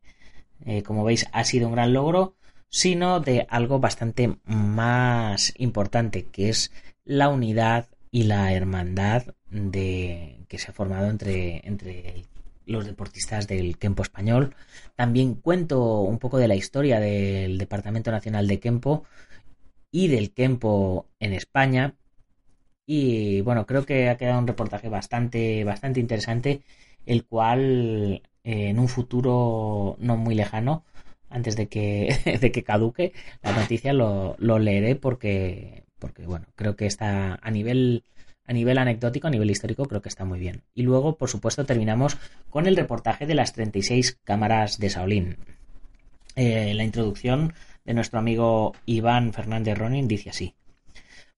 eh, 0.66 0.82
como 0.82 1.04
veis 1.04 1.26
ha 1.32 1.42
sido 1.44 1.68
un 1.68 1.74
gran 1.74 1.94
logro, 1.94 2.36
sino 2.68 3.20
de 3.20 3.46
algo 3.48 3.78
bastante 3.78 4.36
más 4.44 5.54
importante, 5.56 6.26
que 6.26 6.50
es 6.50 6.70
la 7.06 7.30
unidad 7.30 7.88
y 8.14 8.22
la 8.22 8.52
hermandad 8.52 9.34
de, 9.50 10.46
que 10.48 10.58
se 10.58 10.70
ha 10.70 10.72
formado 10.72 11.10
entre, 11.10 11.66
entre 11.66 12.26
los 12.64 12.86
deportistas 12.86 13.48
del 13.48 13.76
Kempo 13.76 14.04
español. 14.04 14.54
También 14.94 15.34
cuento 15.34 16.02
un 16.02 16.20
poco 16.20 16.38
de 16.38 16.46
la 16.46 16.54
historia 16.54 17.00
del 17.00 17.58
Departamento 17.58 18.12
Nacional 18.12 18.46
de 18.46 18.60
Kempo 18.60 19.02
y 19.90 20.06
del 20.08 20.32
Kempo 20.32 21.08
en 21.18 21.32
España. 21.32 21.96
Y 22.86 23.40
bueno, 23.40 23.66
creo 23.66 23.84
que 23.84 24.08
ha 24.08 24.16
quedado 24.16 24.38
un 24.38 24.46
reportaje 24.46 24.88
bastante, 24.88 25.64
bastante 25.64 25.98
interesante, 25.98 26.62
el 27.06 27.24
cual 27.26 28.22
eh, 28.44 28.68
en 28.68 28.78
un 28.78 28.88
futuro 28.88 29.96
no 29.98 30.16
muy 30.16 30.36
lejano, 30.36 30.84
antes 31.30 31.56
de 31.56 31.68
que, 31.68 32.38
de 32.40 32.52
que 32.52 32.62
caduque 32.64 33.12
la 33.42 33.52
noticia, 33.52 33.92
lo, 33.92 34.36
lo 34.38 34.60
leeré 34.60 34.94
porque, 34.96 35.83
porque 35.98 36.26
bueno, 36.26 36.46
creo 36.54 36.76
que 36.76 36.86
está 36.86 37.38
a 37.40 37.50
nivel 37.50 38.04
a 38.46 38.52
nivel 38.52 38.78
anecdótico, 38.78 39.26
a 39.26 39.30
nivel 39.30 39.50
histórico, 39.50 39.86
creo 39.86 40.02
que 40.02 40.08
está 40.08 40.24
muy 40.24 40.38
bien. 40.38 40.62
Y 40.74 40.82
luego, 40.82 41.16
por 41.16 41.30
supuesto, 41.30 41.64
terminamos 41.64 42.18
con 42.50 42.66
el 42.66 42.76
reportaje 42.76 43.26
de 43.26 43.34
las 43.34 43.54
36 43.54 44.18
cámaras 44.22 44.78
de 44.78 44.88
Shaolin. 44.90 45.36
Eh, 46.36 46.74
la 46.74 46.84
introducción 46.84 47.54
de 47.84 47.94
nuestro 47.94 48.18
amigo 48.18 48.74
Iván 48.86 49.32
Fernández 49.32 49.78
Ronin 49.78 50.08
dice 50.08 50.30
así. 50.30 50.54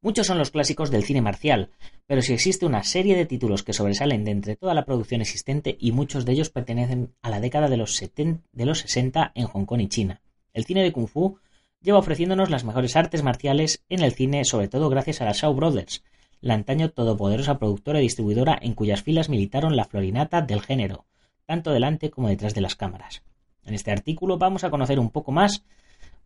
Muchos 0.01 0.27
son 0.27 0.39
los 0.39 0.51
clásicos 0.51 0.91
del 0.91 1.05
cine 1.05 1.21
marcial, 1.21 1.71
pero 2.07 2.23
si 2.23 2.33
existe 2.33 2.67
una 2.67 2.85
serie 2.85 3.17
de 3.17 3.27
títulos 3.27 3.63
que 3.63 3.73
sobresalen 3.73 4.25
de 4.25 4.31
entre 4.31 4.57
toda 4.57 4.75
la 4.75 4.85
producción 4.85 5.21
existente 5.21 5.77
y 5.81 5.93
muchos 5.93 6.25
de 6.25 6.33
ellos 6.33 6.51
pertenecen 6.51 7.15
a 7.23 7.31
la 7.31 7.41
década 7.41 7.69
de 7.69 7.77
los, 7.77 7.99
de 7.99 8.67
los 8.67 8.79
60 8.81 9.33
en 9.35 9.47
Hong 9.47 9.65
Kong 9.65 9.81
y 9.81 9.89
China. 9.89 10.23
El 10.53 10.65
cine 10.65 10.83
de 10.83 10.93
Kung 10.93 11.09
Fu 11.09 11.39
lleva 11.87 12.01
ofreciéndonos 12.01 12.51
las 12.51 12.65
mejores 12.65 12.97
artes 12.97 13.23
marciales 13.23 13.85
en 13.89 14.03
el 14.03 14.11
cine, 14.11 14.45
sobre 14.45 14.67
todo 14.67 14.91
gracias 14.91 15.21
a 15.21 15.25
las 15.25 15.39
Shaw 15.39 15.55
Brothers, 15.55 16.03
la 16.41 16.55
antaño 16.55 16.91
todopoderosa 16.91 17.61
productora 17.61 18.01
y 18.01 18.03
distribuidora 18.03 18.59
en 18.61 18.75
cuyas 18.75 19.05
filas 19.05 19.29
militaron 19.29 19.77
la 19.77 19.85
florinata 19.85 20.43
del 20.43 20.63
género, 20.63 21.07
tanto 21.45 21.71
delante 21.71 22.11
como 22.11 22.29
detrás 22.29 22.55
de 22.55 22.61
las 22.61 22.75
cámaras. 22.75 23.23
En 23.65 23.73
este 23.73 23.93
artículo 23.93 24.37
vamos 24.37 24.65
a 24.65 24.71
conocer 24.71 24.99
un 24.99 25.11
poco 25.11 25.31
más 25.31 25.63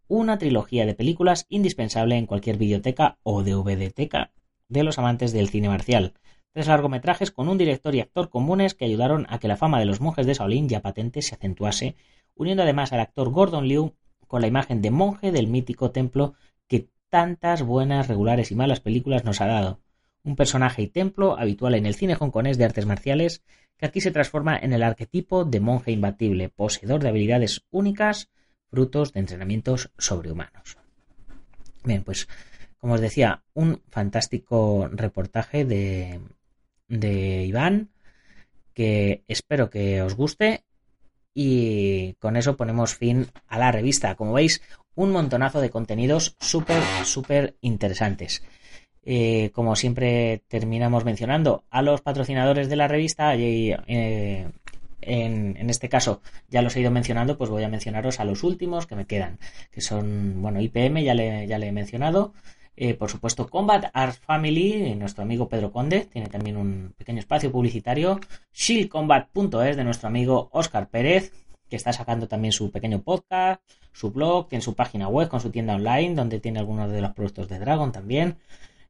una 0.08 0.38
trilogía 0.38 0.86
de 0.86 0.94
películas 0.94 1.44
indispensable 1.50 2.16
en 2.16 2.24
cualquier 2.24 2.56
biblioteca 2.56 3.18
o 3.22 3.42
DVDteca 3.42 4.30
de 4.68 4.82
los 4.82 4.98
amantes 4.98 5.30
del 5.32 5.50
cine 5.50 5.68
marcial. 5.68 6.14
Tres 6.52 6.68
largometrajes 6.68 7.30
con 7.30 7.50
un 7.50 7.58
director 7.58 7.94
y 7.94 8.00
actor 8.00 8.30
comunes 8.30 8.72
que 8.72 8.86
ayudaron 8.86 9.26
a 9.28 9.38
que 9.38 9.48
la 9.48 9.58
fama 9.58 9.78
de 9.78 9.84
los 9.84 10.00
monjes 10.00 10.24
de 10.24 10.32
Shaolin 10.32 10.70
ya 10.70 10.80
patente 10.80 11.20
se 11.20 11.34
acentuase, 11.34 11.96
uniendo 12.34 12.62
además 12.62 12.94
al 12.94 13.00
actor 13.00 13.28
Gordon 13.30 13.68
Liu 13.68 13.94
con 14.30 14.42
la 14.42 14.46
imagen 14.46 14.80
de 14.80 14.92
monje 14.92 15.32
del 15.32 15.48
mítico 15.48 15.90
templo 15.90 16.34
que 16.68 16.88
tantas 17.08 17.62
buenas, 17.62 18.06
regulares 18.06 18.52
y 18.52 18.54
malas 18.54 18.78
películas 18.78 19.24
nos 19.24 19.40
ha 19.40 19.48
dado 19.48 19.80
un 20.22 20.36
personaje 20.36 20.82
y 20.82 20.86
templo 20.86 21.36
habitual 21.36 21.74
en 21.74 21.84
el 21.84 21.96
cine 21.96 22.14
hongkonés 22.14 22.56
de 22.56 22.64
artes 22.64 22.86
marciales, 22.86 23.42
que 23.76 23.86
aquí 23.86 24.00
se 24.00 24.12
transforma 24.12 24.56
en 24.56 24.72
el 24.72 24.84
arquetipo 24.84 25.44
de 25.44 25.58
monje 25.58 25.90
imbatible, 25.90 26.48
poseedor 26.48 27.02
de 27.02 27.08
habilidades 27.08 27.66
únicas, 27.72 28.30
frutos 28.70 29.12
de 29.12 29.18
entrenamientos 29.18 29.90
sobrehumanos. 29.98 30.78
Bien, 31.82 32.04
pues 32.04 32.28
como 32.78 32.94
os 32.94 33.00
decía, 33.00 33.42
un 33.52 33.82
fantástico 33.88 34.88
reportaje 34.92 35.64
de, 35.64 36.20
de 36.86 37.44
Iván, 37.46 37.90
que 38.74 39.24
espero 39.26 39.70
que 39.70 40.02
os 40.02 40.14
guste 40.14 40.62
y 41.34 42.14
con 42.14 42.36
eso 42.36 42.56
ponemos 42.56 42.94
fin 42.94 43.28
a 43.48 43.58
la 43.58 43.72
revista. 43.72 44.14
Como 44.14 44.32
veis, 44.32 44.62
un 44.94 45.12
montonazo 45.12 45.60
de 45.60 45.70
contenidos 45.70 46.36
súper, 46.40 46.82
súper 47.04 47.56
interesantes. 47.60 48.42
Eh, 49.02 49.50
como 49.54 49.76
siempre 49.76 50.42
terminamos 50.48 51.04
mencionando 51.04 51.64
a 51.70 51.80
los 51.82 52.02
patrocinadores 52.02 52.68
de 52.68 52.76
la 52.76 52.86
revista 52.86 53.34
y 53.34 53.72
eh, 53.86 54.46
en, 55.00 55.70
este 55.70 55.88
caso 55.88 56.20
ya 56.48 56.60
los 56.60 56.76
he 56.76 56.80
ido 56.80 56.90
mencionando, 56.90 57.38
pues 57.38 57.48
voy 57.48 57.64
a 57.64 57.68
mencionaros 57.68 58.20
a 58.20 58.24
los 58.24 58.42
últimos 58.42 58.86
que 58.86 58.96
me 58.96 59.06
quedan, 59.06 59.38
que 59.70 59.80
son, 59.80 60.42
bueno, 60.42 60.60
IPM 60.60 61.02
ya 61.02 61.14
le, 61.14 61.46
ya 61.46 61.58
le 61.58 61.68
he 61.68 61.72
mencionado, 61.72 62.34
eh, 62.76 62.94
por 62.94 63.10
supuesto 63.10 63.48
Combat 63.48 63.90
Art 63.92 64.16
Family, 64.20 64.94
nuestro 64.94 65.22
amigo 65.22 65.48
Pedro 65.48 65.72
Conde, 65.72 66.06
tiene 66.12 66.28
también 66.28 66.56
un 66.56 66.94
pequeño 66.96 67.18
espacio 67.18 67.52
publicitario, 67.52 68.20
shieldcombat.es 68.52 69.76
de 69.76 69.84
nuestro 69.84 70.08
amigo 70.08 70.48
Oscar 70.52 70.88
Pérez, 70.88 71.32
que 71.68 71.76
está 71.76 71.92
sacando 71.92 72.26
también 72.26 72.52
su 72.52 72.70
pequeño 72.70 73.02
podcast, 73.02 73.62
su 73.92 74.10
blog, 74.10 74.48
tiene 74.48 74.62
su 74.62 74.74
página 74.74 75.08
web 75.08 75.28
con 75.28 75.40
su 75.40 75.50
tienda 75.50 75.74
online, 75.74 76.14
donde 76.14 76.40
tiene 76.40 76.58
algunos 76.58 76.90
de 76.90 77.00
los 77.00 77.12
productos 77.12 77.48
de 77.48 77.58
Dragon 77.58 77.92
también. 77.92 78.38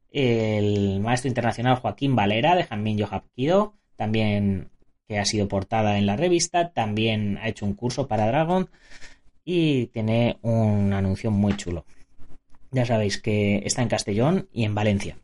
El 0.09 0.99
maestro 0.99 1.29
internacional 1.29 1.77
Joaquín 1.77 2.15
Valera 2.15 2.55
de 2.55 2.63
Janmin 2.63 3.03
Hapkido, 3.03 3.75
también 3.95 4.71
que 5.07 5.19
ha 5.19 5.25
sido 5.25 5.47
portada 5.47 5.97
en 5.97 6.05
la 6.05 6.15
revista, 6.15 6.71
también 6.71 7.37
ha 7.37 7.49
hecho 7.49 7.65
un 7.65 7.73
curso 7.73 8.07
para 8.07 8.27
Dragon 8.27 8.69
y 9.43 9.87
tiene 9.87 10.37
un 10.41 10.93
anuncio 10.93 11.31
muy 11.31 11.55
chulo. 11.57 11.85
Ya 12.71 12.85
sabéis 12.85 13.21
que 13.21 13.61
está 13.65 13.81
en 13.81 13.89
Castellón 13.89 14.47
y 14.53 14.63
en 14.63 14.73
Valencia. 14.73 15.17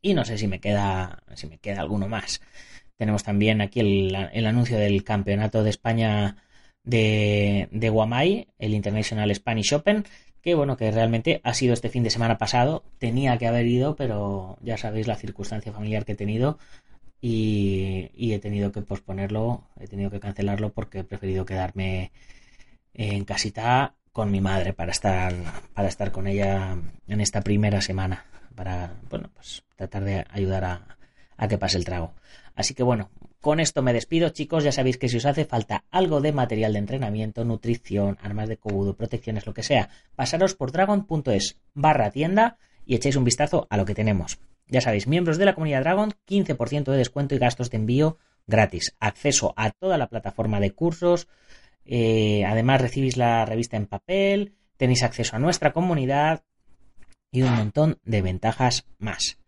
Y 0.00 0.14
no 0.14 0.24
sé 0.24 0.38
si 0.38 0.46
me 0.46 0.60
queda, 0.60 1.22
si 1.34 1.46
me 1.48 1.58
queda 1.58 1.80
alguno 1.80 2.08
más. 2.08 2.40
Tenemos 2.96 3.24
también 3.24 3.60
aquí 3.60 3.80
el, 3.80 4.46
anuncio 4.46 4.78
del 4.78 5.02
Campeonato 5.04 5.64
de 5.64 5.70
España 5.70 6.36
de, 6.84 7.68
Guamay, 7.90 8.48
el 8.58 8.74
International 8.74 9.34
Spanish 9.34 9.72
Open, 9.74 10.04
que 10.40 10.54
bueno, 10.54 10.76
que 10.76 10.90
realmente 10.90 11.40
ha 11.44 11.52
sido 11.52 11.74
este 11.74 11.88
fin 11.88 12.04
de 12.04 12.10
semana 12.10 12.38
pasado. 12.38 12.84
Tenía 12.98 13.36
que 13.36 13.46
haber 13.46 13.66
ido, 13.66 13.96
pero 13.96 14.56
ya 14.62 14.76
sabéis 14.76 15.06
la 15.06 15.16
circunstancia 15.16 15.72
familiar 15.72 16.04
que 16.04 16.12
he 16.12 16.16
tenido 16.16 16.58
y 17.20 18.32
he 18.32 18.38
tenido 18.38 18.72
que 18.72 18.82
posponerlo, 18.82 19.64
he 19.78 19.86
tenido 19.86 20.10
que 20.10 20.20
cancelarlo 20.20 20.72
porque 20.72 21.00
he 21.00 21.04
preferido 21.04 21.44
quedarme 21.44 22.12
en 22.94 23.24
casita 23.24 23.94
con 24.12 24.30
mi 24.30 24.40
madre 24.40 24.72
para 24.72 24.92
estar 24.92 25.34
para 25.74 25.88
estar 25.88 26.10
con 26.12 26.26
ella 26.26 26.76
en 27.06 27.20
esta 27.20 27.42
primera 27.42 27.80
semana 27.80 28.24
para 28.54 28.92
bueno 29.08 29.30
pues 29.34 29.62
tratar 29.76 30.04
de 30.04 30.24
ayudar 30.30 30.64
a, 30.64 30.98
a 31.36 31.48
que 31.48 31.58
pase 31.58 31.78
el 31.78 31.84
trago. 31.84 32.12
Así 32.54 32.74
que 32.74 32.82
bueno 32.82 33.10
con 33.40 33.58
esto 33.58 33.80
me 33.80 33.94
despido 33.94 34.28
chicos. 34.28 34.64
Ya 34.64 34.72
sabéis 34.72 34.98
que 34.98 35.08
si 35.08 35.16
os 35.16 35.24
hace 35.24 35.46
falta 35.46 35.84
algo 35.90 36.20
de 36.20 36.32
material 36.32 36.74
de 36.74 36.78
entrenamiento 36.78 37.44
nutrición 37.44 38.18
armas 38.20 38.48
de 38.48 38.58
cobudo 38.58 38.96
protecciones 38.96 39.46
lo 39.46 39.54
que 39.54 39.62
sea 39.62 39.88
pasaros 40.14 40.54
por 40.54 40.72
dragon.es 40.72 41.56
barra 41.72 42.10
tienda 42.10 42.58
y 42.84 42.96
echéis 42.96 43.16
un 43.16 43.24
vistazo 43.24 43.66
a 43.70 43.76
lo 43.76 43.86
que 43.86 43.94
tenemos. 43.94 44.38
Ya 44.68 44.80
sabéis 44.80 45.06
miembros 45.06 45.38
de 45.38 45.46
la 45.46 45.54
comunidad 45.54 45.80
dragon 45.80 46.12
15% 46.28 46.90
de 46.90 46.96
descuento 46.98 47.34
y 47.34 47.38
gastos 47.38 47.70
de 47.70 47.78
envío 47.78 48.18
gratis. 48.46 48.94
Acceso 49.00 49.54
a 49.56 49.70
toda 49.70 49.96
la 49.96 50.08
plataforma 50.08 50.60
de 50.60 50.72
cursos 50.72 51.26
eh, 51.84 52.44
además 52.46 52.80
recibís 52.80 53.16
la 53.16 53.44
revista 53.44 53.76
en 53.76 53.86
papel, 53.86 54.54
tenéis 54.76 55.02
acceso 55.02 55.36
a 55.36 55.38
nuestra 55.38 55.72
comunidad 55.72 56.44
y 57.30 57.42
un 57.42 57.54
montón 57.54 57.98
de 58.04 58.22
ventajas 58.22 58.86
más. 58.98 59.38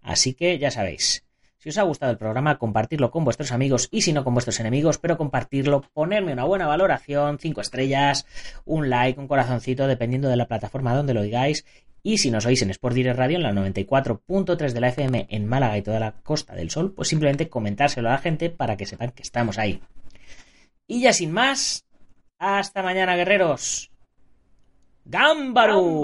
Así 0.00 0.34
que 0.34 0.58
ya 0.58 0.70
sabéis, 0.70 1.24
si 1.58 1.70
os 1.70 1.78
ha 1.78 1.82
gustado 1.82 2.12
el 2.12 2.18
programa, 2.18 2.56
compartirlo 2.56 3.10
con 3.10 3.24
vuestros 3.24 3.50
amigos 3.50 3.88
y 3.90 4.02
si 4.02 4.12
no 4.12 4.22
con 4.22 4.32
vuestros 4.32 4.60
enemigos, 4.60 4.98
pero 4.98 5.18
compartirlo, 5.18 5.82
ponerme 5.92 6.32
una 6.32 6.44
buena 6.44 6.68
valoración, 6.68 7.38
5 7.40 7.60
estrellas, 7.60 8.26
un 8.64 8.88
like, 8.88 9.18
un 9.18 9.26
corazoncito, 9.26 9.88
dependiendo 9.88 10.28
de 10.28 10.36
la 10.36 10.46
plataforma 10.46 10.94
donde 10.94 11.14
lo 11.14 11.20
oigáis. 11.20 11.64
Y 12.04 12.18
si 12.18 12.30
nos 12.30 12.46
oís 12.46 12.62
en 12.62 12.70
Sport 12.70 12.94
Direct 12.94 13.18
Radio, 13.18 13.38
en 13.38 13.42
la 13.42 13.52
94.3 13.52 14.70
de 14.70 14.80
la 14.80 14.88
FM 14.88 15.26
en 15.30 15.46
Málaga 15.46 15.76
y 15.76 15.82
toda 15.82 15.98
la 15.98 16.12
Costa 16.12 16.54
del 16.54 16.70
Sol, 16.70 16.94
pues 16.94 17.08
simplemente 17.08 17.48
comentárselo 17.48 18.08
a 18.08 18.12
la 18.12 18.18
gente 18.18 18.50
para 18.50 18.76
que 18.76 18.86
sepan 18.86 19.10
que 19.10 19.22
estamos 19.22 19.58
ahí. 19.58 19.82
Y 20.90 21.02
ya 21.02 21.12
sin 21.12 21.32
más, 21.32 21.84
hasta 22.38 22.82
mañana, 22.82 23.14
guerreros. 23.14 23.90
¡Gámbaro! 25.04 26.00